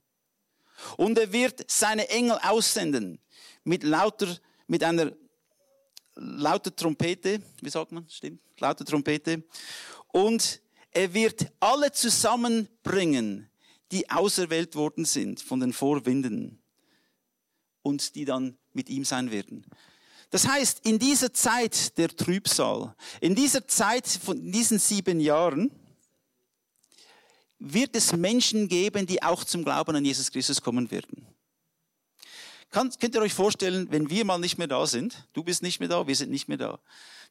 Und 0.96 1.16
er 1.16 1.32
wird 1.32 1.70
seine 1.70 2.08
Engel 2.08 2.38
aussenden 2.42 3.20
mit 3.62 3.84
lauter, 3.84 4.36
mit 4.66 4.82
einer 4.82 5.12
laute 6.14 6.74
Trompete, 6.74 7.42
wie 7.60 7.70
sagt 7.70 7.92
man, 7.92 8.08
stimmt, 8.08 8.40
laute 8.58 8.84
Trompete. 8.84 9.42
Und 10.08 10.60
er 10.90 11.12
wird 11.14 11.46
alle 11.60 11.92
zusammenbringen, 11.92 13.48
die 13.90 14.10
auserwählt 14.10 14.74
worden 14.74 15.04
sind 15.04 15.40
von 15.40 15.60
den 15.60 15.72
Vorwinden 15.72 16.62
und 17.82 18.14
die 18.14 18.24
dann 18.24 18.56
mit 18.72 18.88
ihm 18.88 19.04
sein 19.04 19.30
werden. 19.30 19.66
Das 20.30 20.48
heißt, 20.48 20.86
in 20.86 20.98
dieser 20.98 21.32
Zeit 21.34 21.98
der 21.98 22.08
Trübsal, 22.08 22.94
in 23.20 23.34
dieser 23.34 23.68
Zeit 23.68 24.06
von 24.06 24.50
diesen 24.50 24.78
sieben 24.78 25.20
Jahren, 25.20 25.70
wird 27.58 27.94
es 27.94 28.12
Menschen 28.16 28.66
geben, 28.66 29.06
die 29.06 29.22
auch 29.22 29.44
zum 29.44 29.62
Glauben 29.62 29.94
an 29.94 30.04
Jesus 30.04 30.30
Christus 30.32 30.60
kommen 30.60 30.90
werden. 30.90 31.26
Kann, 32.72 32.90
könnt 32.98 33.14
ihr 33.14 33.20
euch 33.20 33.34
vorstellen, 33.34 33.86
wenn 33.90 34.08
wir 34.08 34.24
mal 34.24 34.38
nicht 34.38 34.56
mehr 34.56 34.66
da 34.66 34.86
sind, 34.86 35.28
du 35.34 35.44
bist 35.44 35.62
nicht 35.62 35.78
mehr 35.78 35.90
da, 35.90 36.06
wir 36.06 36.16
sind 36.16 36.30
nicht 36.30 36.48
mehr 36.48 36.56
da, 36.56 36.80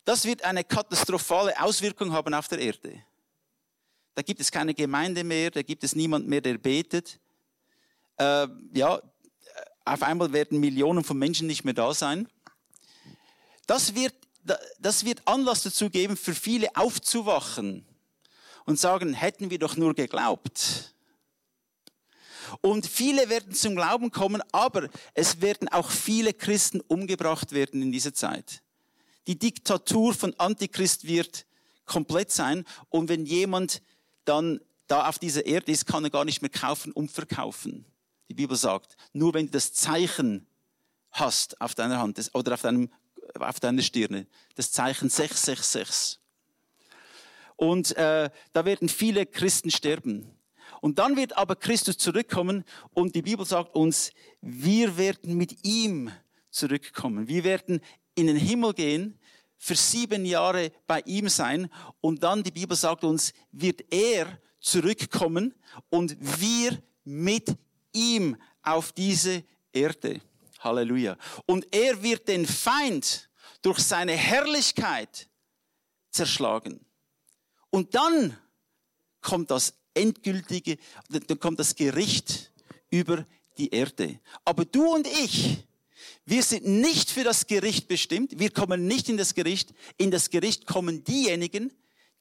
das 0.05 0.23
wird 0.25 0.43
eine 0.43 0.63
katastrophale 0.63 1.59
Auswirkung 1.59 2.13
haben 2.13 2.33
auf 2.35 2.47
der 2.47 2.59
Erde. 2.59 3.03
Da 4.13 4.21
gibt 4.21 4.39
es 4.39 4.51
keine 4.51 4.75
Gemeinde 4.75 5.23
mehr, 5.23 5.49
da 5.49 5.63
gibt 5.63 5.83
es 5.83 5.95
niemand 5.95 6.27
mehr, 6.27 6.41
der 6.41 6.59
betet. 6.59 7.19
Äh, 8.17 8.47
ja, 8.73 9.01
auf 9.83 10.03
einmal 10.03 10.31
werden 10.31 10.59
Millionen 10.59 11.03
von 11.03 11.17
Menschen 11.17 11.47
nicht 11.47 11.63
mehr 11.63 11.73
da 11.73 11.91
sein. 11.93 12.27
Das 13.65 13.95
wird, 13.95 14.13
das 14.79 15.05
wird 15.05 15.27
Anlass 15.27 15.63
dazu 15.63 15.89
geben, 15.89 16.17
für 16.17 16.35
viele 16.35 16.75
aufzuwachen 16.75 17.83
und 18.65 18.79
sagen, 18.79 19.13
hätten 19.13 19.49
wir 19.49 19.57
doch 19.57 19.75
nur 19.75 19.95
geglaubt. 19.95 20.93
Und 22.59 22.85
viele 22.85 23.29
werden 23.29 23.53
zum 23.53 23.75
Glauben 23.75 24.11
kommen, 24.11 24.41
aber 24.51 24.89
es 25.13 25.41
werden 25.41 25.69
auch 25.69 25.89
viele 25.89 26.33
Christen 26.33 26.81
umgebracht 26.81 27.53
werden 27.53 27.81
in 27.81 27.91
dieser 27.91 28.13
Zeit. 28.13 28.61
Die 29.27 29.39
Diktatur 29.39 30.13
von 30.13 30.33
Antichrist 30.37 31.07
wird 31.07 31.45
komplett 31.85 32.31
sein. 32.31 32.65
Und 32.89 33.09
wenn 33.09 33.25
jemand 33.25 33.81
dann 34.25 34.59
da 34.87 35.07
auf 35.07 35.19
dieser 35.19 35.45
Erde 35.45 35.71
ist, 35.71 35.85
kann 35.85 36.03
er 36.03 36.09
gar 36.09 36.25
nicht 36.25 36.41
mehr 36.41 36.49
kaufen 36.49 36.91
und 36.91 37.11
verkaufen. 37.11 37.85
Die 38.29 38.33
Bibel 38.33 38.57
sagt, 38.57 38.95
nur 39.13 39.33
wenn 39.33 39.47
du 39.47 39.51
das 39.51 39.73
Zeichen 39.73 40.47
hast 41.11 41.59
auf 41.61 41.75
deiner 41.75 41.99
Hand 41.99 42.19
oder 42.33 42.53
auf, 42.53 42.61
deinem, 42.61 42.89
auf 43.39 43.59
deiner 43.59 43.81
Stirne, 43.81 44.27
das 44.55 44.71
Zeichen 44.71 45.09
666. 45.09 46.19
Und 47.57 47.95
äh, 47.95 48.29
da 48.53 48.65
werden 48.65 48.89
viele 48.89 49.25
Christen 49.25 49.69
sterben. 49.69 50.31
Und 50.81 50.99
dann 50.99 51.15
wird 51.15 51.37
aber 51.37 51.55
Christus 51.55 51.97
zurückkommen 51.97 52.65
und 52.93 53.15
die 53.15 53.21
Bibel 53.21 53.45
sagt 53.45 53.75
uns, 53.75 54.11
wir 54.41 54.97
werden 54.97 55.35
mit 55.37 55.63
ihm 55.63 56.11
zurückkommen. 56.49 57.27
Wir 57.27 57.43
werden 57.43 57.79
in 58.15 58.27
den 58.27 58.35
Himmel 58.35 58.73
gehen, 58.73 59.19
für 59.57 59.75
sieben 59.75 60.25
Jahre 60.25 60.71
bei 60.87 61.01
ihm 61.01 61.29
sein 61.29 61.69
und 62.01 62.23
dann, 62.23 62.41
die 62.41 62.51
Bibel 62.51 62.75
sagt 62.75 63.03
uns, 63.03 63.31
wird 63.51 63.93
er 63.93 64.39
zurückkommen 64.59 65.53
und 65.89 66.17
wir 66.19 66.81
mit 67.03 67.55
ihm 67.93 68.35
auf 68.63 68.91
diese 68.91 69.43
Erde. 69.71 70.19
Halleluja. 70.59 71.15
Und 71.45 71.67
er 71.73 72.01
wird 72.01 72.27
den 72.27 72.45
Feind 72.47 73.29
durch 73.61 73.79
seine 73.79 74.13
Herrlichkeit 74.13 75.29
zerschlagen. 76.09 76.83
Und 77.69 77.93
dann 77.93 78.35
kommt 79.21 79.51
das 79.51 79.75
endgültige, 79.93 80.77
dann 81.09 81.39
kommt 81.39 81.59
das 81.59 81.75
Gericht 81.75 82.51
über 82.89 83.25
die 83.57 83.69
Erde. 83.69 84.19
Aber 84.45 84.65
du 84.65 84.93
und 84.93 85.07
ich, 85.07 85.65
wir 86.25 86.43
sind 86.43 86.65
nicht 86.65 87.09
für 87.09 87.23
das 87.23 87.47
Gericht 87.47 87.87
bestimmt. 87.87 88.39
Wir 88.39 88.51
kommen 88.51 88.87
nicht 88.87 89.09
in 89.09 89.17
das 89.17 89.33
Gericht. 89.33 89.73
In 89.97 90.11
das 90.11 90.29
Gericht 90.29 90.65
kommen 90.65 91.03
diejenigen, 91.03 91.71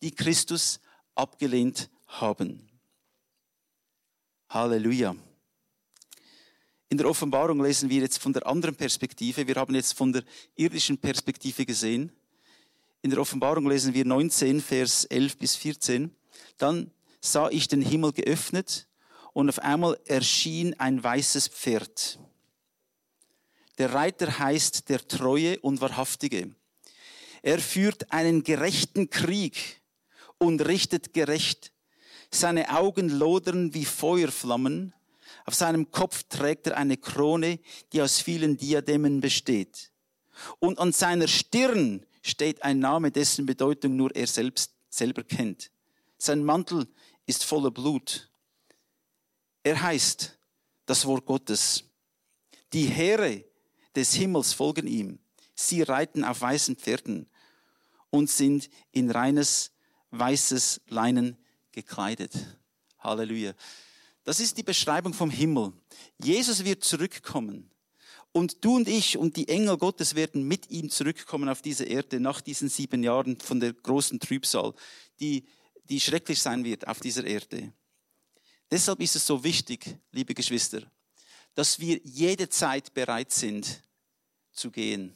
die 0.03 0.11
Christus 0.11 0.81
abgelehnt 1.15 1.91
haben. 2.07 2.69
Halleluja. 4.49 5.15
In 6.89 6.99
der 6.99 7.09
Offenbarung 7.09 7.63
lesen 7.63 7.89
wir 7.89 8.01
jetzt 8.01 8.19
von 8.19 8.33
der 8.33 8.47
anderen 8.47 8.75
Perspektive. 8.75 9.47
Wir 9.47 9.55
haben 9.55 9.75
jetzt 9.77 9.93
von 9.93 10.13
der 10.13 10.25
irdischen 10.57 10.99
Perspektive 10.99 11.65
gesehen. 11.65 12.11
In 13.03 13.11
der 13.11 13.21
Offenbarung 13.21 13.69
lesen 13.69 13.95
wir 13.95 14.05
19, 14.05 14.61
Vers 14.61 15.05
11 15.05 15.37
bis 15.39 15.55
14. 15.55 16.15
Dann 16.59 16.91
sah 17.21 17.49
ich 17.51 17.69
den 17.69 17.83
Himmel 17.83 18.13
geöffnet 18.13 18.89
und 19.33 19.49
auf 19.49 19.59
einmal 19.61 19.99
erschien 20.07 20.79
ein 20.79 21.03
weißes 21.03 21.49
Pferd. 21.49 22.19
Der 23.79 23.95
Reiter 23.95 24.39
heißt 24.39 24.89
der 24.89 25.07
Treue 25.07 25.59
und 25.61 25.81
Wahrhaftige. 25.81 26.55
Er 27.43 27.59
führt 27.59 28.13
einen 28.13 28.43
gerechten 28.43 29.09
Krieg 29.09 29.81
und 30.39 30.61
richtet 30.67 31.15
gerecht. 31.15 31.73
Seine 32.31 32.77
Augen 32.77 33.09
lodern 33.09 33.73
wie 33.75 33.85
Feuerflammen. 33.85 34.95
Auf 35.47 35.55
seinem 35.55 35.91
Kopf 35.91 36.25
trägt 36.29 36.67
er 36.67 36.77
eine 36.77 36.97
Krone, 36.97 37.61
die 37.93 38.03
aus 38.03 38.21
vielen 38.21 38.57
Diademen 38.57 39.21
besteht. 39.21 39.91
Und 40.59 40.79
an 40.79 40.93
seiner 40.93 41.29
Stirn 41.29 42.05
steht 42.23 42.63
ein 42.63 42.79
Name, 42.79 43.11
dessen 43.11 43.47
Bedeutung 43.47 43.97
nur 43.97 44.15
er 44.15 44.27
selbst 44.27 44.75
selber 44.91 45.23
kennt. 45.23 45.71
Sein 46.19 46.45
Mantel 46.45 46.87
ist 47.31 47.45
voller 47.45 47.71
Blut. 47.71 48.29
Er 49.63 49.81
heißt 49.81 50.37
das 50.85 51.07
Wort 51.07 51.25
Gottes. 51.25 51.85
Die 52.73 52.87
Heere 52.87 53.45
des 53.95 54.15
Himmels 54.15 54.53
folgen 54.53 54.89
ihm. 54.89 55.21
Sie 55.55 55.83
reiten 55.83 56.25
auf 56.25 56.41
weißen 56.41 56.75
Pferden 56.75 57.29
und 58.11 58.29
sind 58.29 58.69
in 58.91 59.11
reines 59.11 59.71
weißes 60.11 60.81
Leinen 60.89 61.39
gekleidet. 61.71 62.33
Halleluja. 62.99 63.55
Das 64.25 64.41
ist 64.41 64.59
die 64.59 64.65
Beschreibung 64.65 65.15
vom 65.15 65.31
Himmel. 65.31 65.73
Jesus 66.19 66.65
wird 66.65 66.83
zurückkommen. 66.83 67.71
Und 68.33 68.65
du 68.65 68.77
und 68.77 68.89
ich 68.89 69.17
und 69.17 69.37
die 69.37 69.49
Engel 69.49 69.77
Gottes 69.79 70.17
werden 70.17 70.49
mit 70.49 70.71
ihm 70.71 70.91
zurückkommen 70.91 71.49
auf 71.49 71.63
diese 71.63 71.85
Erde 71.85 72.19
nach 72.19 72.41
diesen 72.41 72.69
sieben 72.69 73.05
Jahren 73.05 73.39
von 73.39 73.61
der 73.61 73.73
großen 73.73 74.19
Trübsal, 74.19 74.75
die 75.21 75.45
die 75.91 76.01
schrecklich 76.01 76.41
sein 76.41 76.65
wird 76.65 76.87
auf 76.87 77.01
dieser 77.01 77.25
Erde. 77.25 77.73
Deshalb 78.71 79.01
ist 79.01 79.17
es 79.17 79.27
so 79.27 79.43
wichtig, 79.43 79.99
liebe 80.13 80.33
Geschwister, 80.33 80.83
dass 81.55 81.81
wir 81.81 82.01
jede 82.05 82.49
Zeit 82.49 82.95
bereit 82.95 83.33
sind 83.33 83.83
zu 84.53 84.71
gehen. 84.71 85.13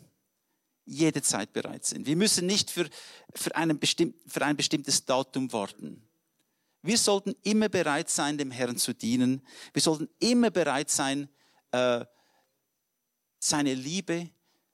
Jede 0.84 1.22
Zeit 1.22 1.52
bereit 1.52 1.84
sind. 1.84 2.06
Wir 2.06 2.16
müssen 2.16 2.44
nicht 2.44 2.70
für, 2.70 2.90
für, 3.34 3.54
einen 3.56 3.80
für 4.26 4.44
ein 4.44 4.56
bestimmtes 4.56 5.06
Datum 5.06 5.50
warten. 5.52 6.06
Wir 6.82 6.98
sollten 6.98 7.34
immer 7.42 7.70
bereit 7.70 8.10
sein, 8.10 8.36
dem 8.36 8.50
Herrn 8.50 8.76
zu 8.76 8.92
dienen. 8.92 9.46
Wir 9.72 9.80
sollten 9.80 10.10
immer 10.18 10.50
bereit 10.50 10.90
sein, 10.90 11.30
äh, 11.70 12.04
seine 13.38 13.72
Liebe, 13.72 14.28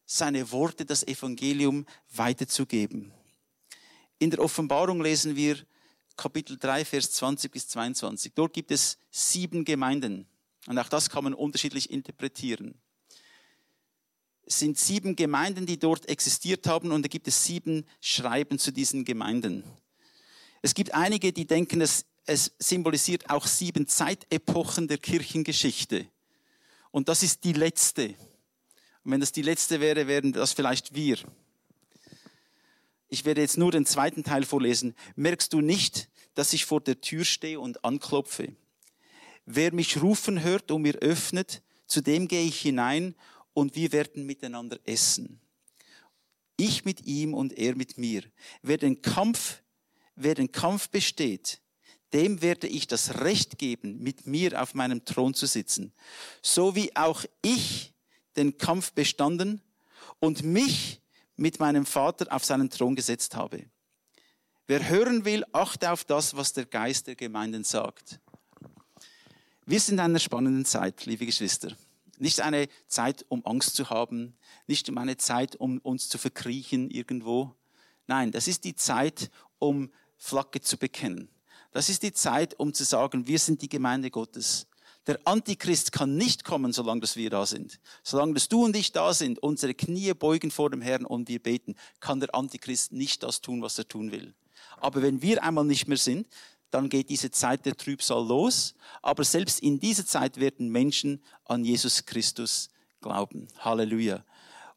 seine 0.05 0.51
Worte, 0.51 0.85
das 0.85 1.07
Evangelium 1.07 1.87
weiterzugeben. 2.09 3.13
In 4.19 4.31
der 4.31 4.41
Offenbarung 4.41 5.01
lesen 5.01 5.37
wir 5.37 5.65
Kapitel 6.20 6.59
3, 6.59 6.85
Vers 6.85 7.12
20 7.12 7.50
bis 7.50 7.66
22. 7.68 8.33
Dort 8.35 8.52
gibt 8.52 8.70
es 8.70 8.98
sieben 9.11 9.64
Gemeinden. 9.64 10.26
Und 10.66 10.78
auch 10.78 10.90
das 10.90 11.09
kann 11.09 11.24
man 11.24 11.33
unterschiedlich 11.33 11.88
interpretieren. 11.90 12.74
Es 14.44 14.59
sind 14.59 14.78
sieben 14.78 15.16
Gemeinden, 15.16 15.64
die 15.64 15.78
dort 15.78 16.11
existiert 16.11 16.66
haben 16.66 16.92
und 16.92 17.04
da 17.04 17.09
gibt 17.09 17.26
es 17.26 17.46
sieben 17.46 17.87
Schreiben 18.02 18.59
zu 18.59 18.70
diesen 18.70 19.06
Gemeinden. 19.06 19.64
Es 20.61 20.74
gibt 20.74 20.92
einige, 20.92 21.33
die 21.33 21.46
denken, 21.46 21.80
es, 21.80 22.04
es 22.26 22.52
symbolisiert 22.59 23.30
auch 23.30 23.46
sieben 23.46 23.88
Zeitepochen 23.88 24.88
der 24.88 24.98
Kirchengeschichte. 24.98 26.06
Und 26.90 27.09
das 27.09 27.22
ist 27.22 27.44
die 27.44 27.54
letzte. 27.54 28.09
Und 29.04 29.12
wenn 29.12 29.20
das 29.20 29.33
die 29.33 29.40
letzte 29.40 29.80
wäre, 29.80 30.06
wären 30.06 30.35
das 30.35 30.52
vielleicht 30.52 30.94
wir. 30.94 31.16
Ich 33.11 33.25
werde 33.25 33.40
jetzt 33.40 33.59
nur 33.59 33.73
den 33.73 33.87
zweiten 33.87 34.23
Teil 34.23 34.44
vorlesen. 34.44 34.94
Merkst 35.16 35.53
du 35.53 35.61
nicht, 35.61 36.09
dass 36.35 36.53
ich 36.53 36.64
vor 36.64 36.81
der 36.81 37.01
Tür 37.01 37.25
stehe 37.25 37.59
und 37.59 37.85
anklopfe? 37.85 38.55
Wer 39.46 39.75
mich 39.75 40.01
rufen 40.01 40.44
hört 40.44 40.70
und 40.70 40.83
mir 40.83 40.94
öffnet, 40.96 41.62
zu 41.88 42.03
dem 42.03 42.29
gehe 42.29 42.44
ich 42.44 42.61
hinein 42.61 43.16
und 43.53 43.75
wir 43.75 43.90
werden 43.90 44.27
miteinander 44.27 44.79
essen. 44.85 45.40
Ich 46.57 46.85
mit 46.85 47.05
ihm 47.05 47.35
und 47.35 47.59
er 47.59 47.75
mit 47.75 47.99
mir. 47.99 48.23
Wer 48.62 48.79
den 48.79 49.03
Kampf, 49.03 49.61
wer 50.14 50.37
den 50.37 50.53
Kampf 50.53 50.88
besteht, 50.88 51.61
dem 52.12 52.42
werde 52.42 52.68
ich 52.68 52.87
das 52.87 53.23
Recht 53.23 53.59
geben, 53.59 53.99
mit 53.99 54.25
mir 54.25 54.62
auf 54.62 54.75
meinem 54.75 55.05
Thron 55.05 55.35
zu 55.35 55.46
sitzen. 55.46 55.92
So 56.42 56.77
wie 56.77 56.94
auch 56.94 57.25
ich 57.42 57.92
den 58.37 58.57
Kampf 58.57 58.92
bestanden 58.92 59.62
und 60.20 60.44
mich 60.44 61.01
mit 61.40 61.59
meinem 61.59 61.87
Vater 61.87 62.26
auf 62.31 62.44
seinen 62.44 62.68
Thron 62.68 62.94
gesetzt 62.94 63.35
habe. 63.35 63.64
Wer 64.66 64.90
hören 64.90 65.24
will, 65.24 65.42
achte 65.53 65.90
auf 65.90 66.05
das, 66.05 66.37
was 66.37 66.53
der 66.53 66.66
Geist 66.66 67.07
der 67.07 67.16
Gemeinden 67.16 67.64
sagt. 67.64 68.20
Wir 69.64 69.81
sind 69.81 69.94
in 69.94 70.00
einer 70.00 70.18
spannenden 70.18 70.66
Zeit, 70.66 71.07
liebe 71.07 71.24
Geschwister. 71.24 71.74
Nicht 72.18 72.42
eine 72.42 72.68
Zeit, 72.88 73.24
um 73.31 73.44
Angst 73.46 73.74
zu 73.74 73.88
haben, 73.88 74.37
nicht 74.66 74.90
um 74.90 74.98
eine 74.98 75.16
Zeit, 75.16 75.57
um 75.57 75.79
uns 75.79 76.11
zu 76.11 76.18
verkriechen 76.18 76.90
irgendwo. 76.90 77.55
Nein, 78.07 78.33
das 78.33 78.46
ist 78.46 78.64
die 78.64 78.74
Zeit, 78.74 79.31
um 79.59 79.90
Flagge 80.18 80.61
zu 80.61 80.76
bekennen. 80.76 81.31
Das 81.72 81.88
ist 81.88 82.03
die 82.03 82.12
Zeit, 82.12 82.53
um 82.61 82.74
zu 82.74 82.85
sagen, 82.85 83.26
wir 83.26 83.38
sind 83.38 83.62
die 83.62 83.68
Gemeinde 83.70 84.11
Gottes. 84.11 84.66
Der 85.11 85.18
Antichrist 85.25 85.90
kann 85.90 86.16
nicht 86.16 86.44
kommen, 86.44 86.73
solange 86.73 87.01
dass 87.01 87.16
wir 87.16 87.31
da 87.31 87.44
sind. 87.44 87.81
Solange 88.05 88.35
dass 88.35 88.49
du 88.49 88.64
und 88.64 88.77
ich 88.77 88.92
da 88.92 89.12
sind, 89.12 89.40
unsere 89.40 89.75
Knie 89.75 90.14
beugen 90.14 90.53
vor 90.53 90.70
dem 90.70 90.81
Herrn 90.81 91.05
und 91.05 91.29
wir 91.29 91.42
beten, 91.42 91.75
kann 91.99 92.20
der 92.20 92.33
Antichrist 92.33 92.92
nicht 92.92 93.25
das 93.25 93.40
tun, 93.40 93.61
was 93.61 93.77
er 93.77 93.88
tun 93.88 94.12
will. 94.12 94.35
Aber 94.77 95.03
wenn 95.03 95.20
wir 95.20 95.42
einmal 95.42 95.64
nicht 95.64 95.88
mehr 95.88 95.99
sind, 95.99 96.29
dann 96.70 96.88
geht 96.88 97.11
diese 97.11 97.33
Zeit 97.33 97.66
der 97.66 97.77
Trübsal 97.77 98.25
los. 98.25 98.77
Aber 99.03 99.25
selbst 99.25 99.59
in 99.59 99.81
dieser 99.81 100.07
Zeit 100.07 100.38
werden 100.38 100.68
Menschen 100.68 101.20
an 101.44 101.64
Jesus 101.64 102.07
Christus 102.07 102.70
glauben. 103.01 103.49
Halleluja. 103.59 104.25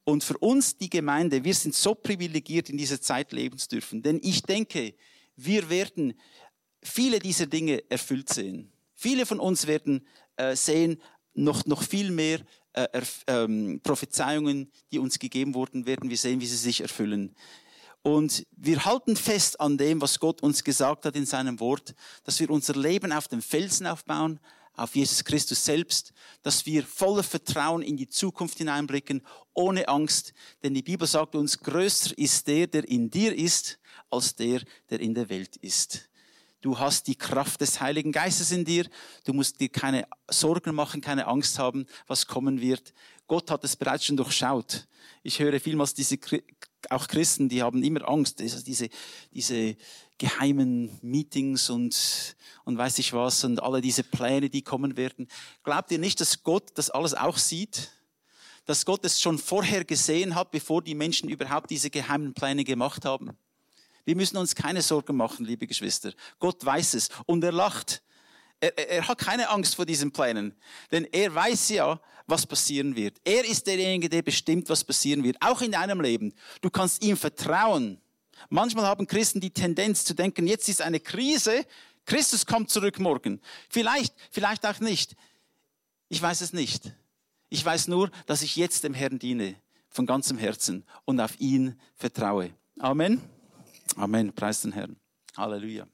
Und 0.04 0.24
für 0.24 0.40
uns, 0.40 0.76
die 0.76 0.90
Gemeinde, 0.90 1.44
wir 1.44 1.54
sind 1.54 1.76
so 1.76 1.94
privilegiert, 1.94 2.72
in 2.72 2.78
dieser 2.78 3.00
Zeit 3.00 3.34
leben 3.34 3.60
zu 3.60 3.68
dürfen. 3.68 4.02
Denn 4.02 4.20
ich 4.24 4.42
denke, 4.42 4.96
wir 5.36 5.70
werden 5.70 6.16
viele 6.82 7.20
dieser 7.20 7.46
Dinge 7.46 7.84
erfüllt 7.92 8.30
sehen. 8.30 8.72
Viele 9.04 9.26
von 9.26 9.42
uns 9.42 9.68
werden 9.68 10.08
äh, 10.38 10.56
sehen, 10.56 11.02
noch, 11.34 11.66
noch 11.66 11.84
viel 11.84 12.12
mehr 12.12 12.40
äh, 12.74 12.88
ähm, 13.28 13.80
Prophezeiungen, 13.84 14.72
die 14.92 15.00
uns 15.00 15.20
gegeben 15.20 15.54
wurden, 15.54 15.86
werden 15.86 16.10
wir 16.10 16.18
sehen, 16.18 16.42
wie 16.42 16.48
sie 16.48 16.58
sich 16.58 16.82
erfüllen. 16.82 17.36
Und 18.02 18.46
wir 18.52 18.84
halten 18.84 19.16
fest 19.16 19.60
an 19.62 19.78
dem, 19.78 20.02
was 20.02 20.20
Gott 20.20 20.44
uns 20.44 20.64
gesagt 20.64 21.06
hat 21.06 21.16
in 21.16 21.26
seinem 21.26 21.60
Wort, 21.60 21.96
dass 22.26 22.40
wir 22.40 22.50
unser 22.50 22.76
Leben 22.76 23.14
auf 23.14 23.30
dem 23.30 23.42
Felsen 23.42 23.88
aufbauen, 23.88 24.40
auf 24.76 24.96
Jesus 24.96 25.24
Christus 25.24 25.64
selbst, 25.64 26.14
dass 26.42 26.66
wir 26.66 26.84
voller 26.84 27.24
Vertrauen 27.24 27.82
in 27.82 27.96
die 27.96 28.10
Zukunft 28.10 28.58
hineinblicken, 28.58 29.22
ohne 29.54 29.88
Angst. 29.88 30.34
Denn 30.64 30.74
die 30.74 30.82
Bibel 30.82 31.08
sagt 31.08 31.36
uns, 31.36 31.60
größer 31.60 32.18
ist 32.18 32.48
der, 32.48 32.68
der 32.68 32.88
in 32.90 33.10
dir 33.10 33.36
ist, 33.36 33.80
als 34.10 34.36
der, 34.36 34.62
der 34.90 35.00
in 35.00 35.14
der 35.14 35.30
Welt 35.30 35.56
ist. 35.58 36.10
Du 36.64 36.80
hast 36.80 37.08
die 37.08 37.18
Kraft 37.18 37.60
des 37.60 37.82
Heiligen 37.82 38.14
Geistes 38.14 38.52
in 38.52 38.64
dir. 38.64 38.90
Du 39.26 39.34
musst 39.34 39.60
dir 39.60 39.68
keine 39.68 40.08
Sorgen 40.32 40.74
machen, 40.74 41.02
keine 41.02 41.28
Angst 41.28 41.60
haben, 41.60 41.86
was 42.08 42.26
kommen 42.26 42.62
wird. 42.62 42.94
Gott 43.28 43.52
hat 43.52 43.66
es 43.66 43.76
bereits 43.76 44.06
schon 44.06 44.16
durchschaut. 44.16 44.88
Ich 45.24 45.40
höre 45.40 45.60
vielmals 45.60 45.94
diese, 45.94 46.18
auch 46.90 47.10
Christen, 47.10 47.50
die 47.50 47.62
haben 47.62 47.84
immer 47.84 48.08
Angst. 48.08 48.40
Diese, 48.40 48.90
diese 49.34 49.76
geheimen 50.18 50.98
Meetings 51.02 51.70
und, 51.70 52.38
und 52.64 52.78
weiß 52.78 52.98
ich 53.00 53.12
was 53.12 53.44
und 53.44 53.62
alle 53.62 53.82
diese 53.82 54.06
Pläne, 54.06 54.50
die 54.50 54.62
kommen 54.62 54.96
werden. 54.96 55.28
Glaubt 55.66 55.92
ihr 55.92 56.00
nicht, 56.00 56.22
dass 56.22 56.44
Gott 56.44 56.70
das 56.76 56.90
alles 56.90 57.14
auch 57.14 57.38
sieht? 57.38 57.92
Dass 58.64 58.86
Gott 58.86 59.04
es 59.04 59.20
schon 59.20 59.38
vorher 59.38 59.84
gesehen 59.84 60.34
hat, 60.34 60.52
bevor 60.52 60.82
die 60.82 60.96
Menschen 60.96 61.28
überhaupt 61.28 61.72
diese 61.72 61.90
geheimen 61.90 62.34
Pläne 62.34 62.64
gemacht 62.64 63.04
haben? 63.04 63.38
Wir 64.06 64.16
müssen 64.16 64.38
uns 64.38 64.56
keine 64.56 64.82
Sorgen 64.82 65.16
machen, 65.16 65.46
liebe 65.46 65.68
Geschwister. 65.68 66.14
Gott 66.40 66.64
weiß 66.64 66.96
es 66.96 67.10
und 67.26 67.44
er 67.44 67.52
lacht. 67.52 68.02
Er, 68.60 68.78
er, 68.78 69.08
hat 69.08 69.18
keine 69.18 69.50
Angst 69.50 69.76
vor 69.76 69.86
diesen 69.86 70.12
Plänen, 70.12 70.56
denn 70.92 71.06
er 71.12 71.34
weiß 71.34 71.70
ja, 71.70 72.00
was 72.28 72.46
passieren 72.46 72.96
wird. 72.96 73.18
Er 73.26 73.44
ist 73.44 73.68
derjenige, 73.68 74.08
der 74.08 74.22
bestimmt, 74.22 74.70
was 74.70 74.84
passieren 74.84 75.24
wird, 75.24 75.38
auch 75.42 75.62
in 75.62 75.74
deinem 75.74 76.00
Leben. 76.00 76.34
Du 76.62 76.70
kannst 76.70 77.04
ihm 77.04 77.18
vertrauen. 77.18 78.00
Manchmal 78.50 78.86
haben 78.86 79.08
Christen 79.08 79.42
die 79.42 79.52
Tendenz 79.52 80.06
zu 80.06 80.14
denken, 80.14 80.48
jetzt 80.48 80.70
ist 80.70 80.82
eine 80.82 81.00
Krise, 81.00 81.66
Christus 82.06 82.46
kommt 82.46 82.70
zurück 82.70 83.00
morgen. 83.00 83.42
Vielleicht, 83.70 84.14
vielleicht 84.32 84.66
auch 84.66 84.80
nicht. 84.80 85.16
Ich 86.10 86.22
weiß 86.22 86.42
es 86.42 86.54
nicht. 86.54 86.94
Ich 87.50 87.64
weiß 87.64 87.88
nur, 87.88 88.12
dass 88.26 88.42
ich 88.42 88.56
jetzt 88.56 88.84
dem 88.84 88.94
Herrn 88.94 89.20
diene, 89.20 89.56
von 89.90 90.06
ganzem 90.06 90.38
Herzen 90.38 90.84
und 91.06 91.20
auf 91.20 91.40
ihn 91.40 91.80
vertraue. 91.96 92.52
Amen. 92.80 93.22
Amen. 93.96 94.34
Preis 94.34 94.62
den 94.62 94.72
Herrn. 94.72 94.98
Halleluja. 95.38 95.88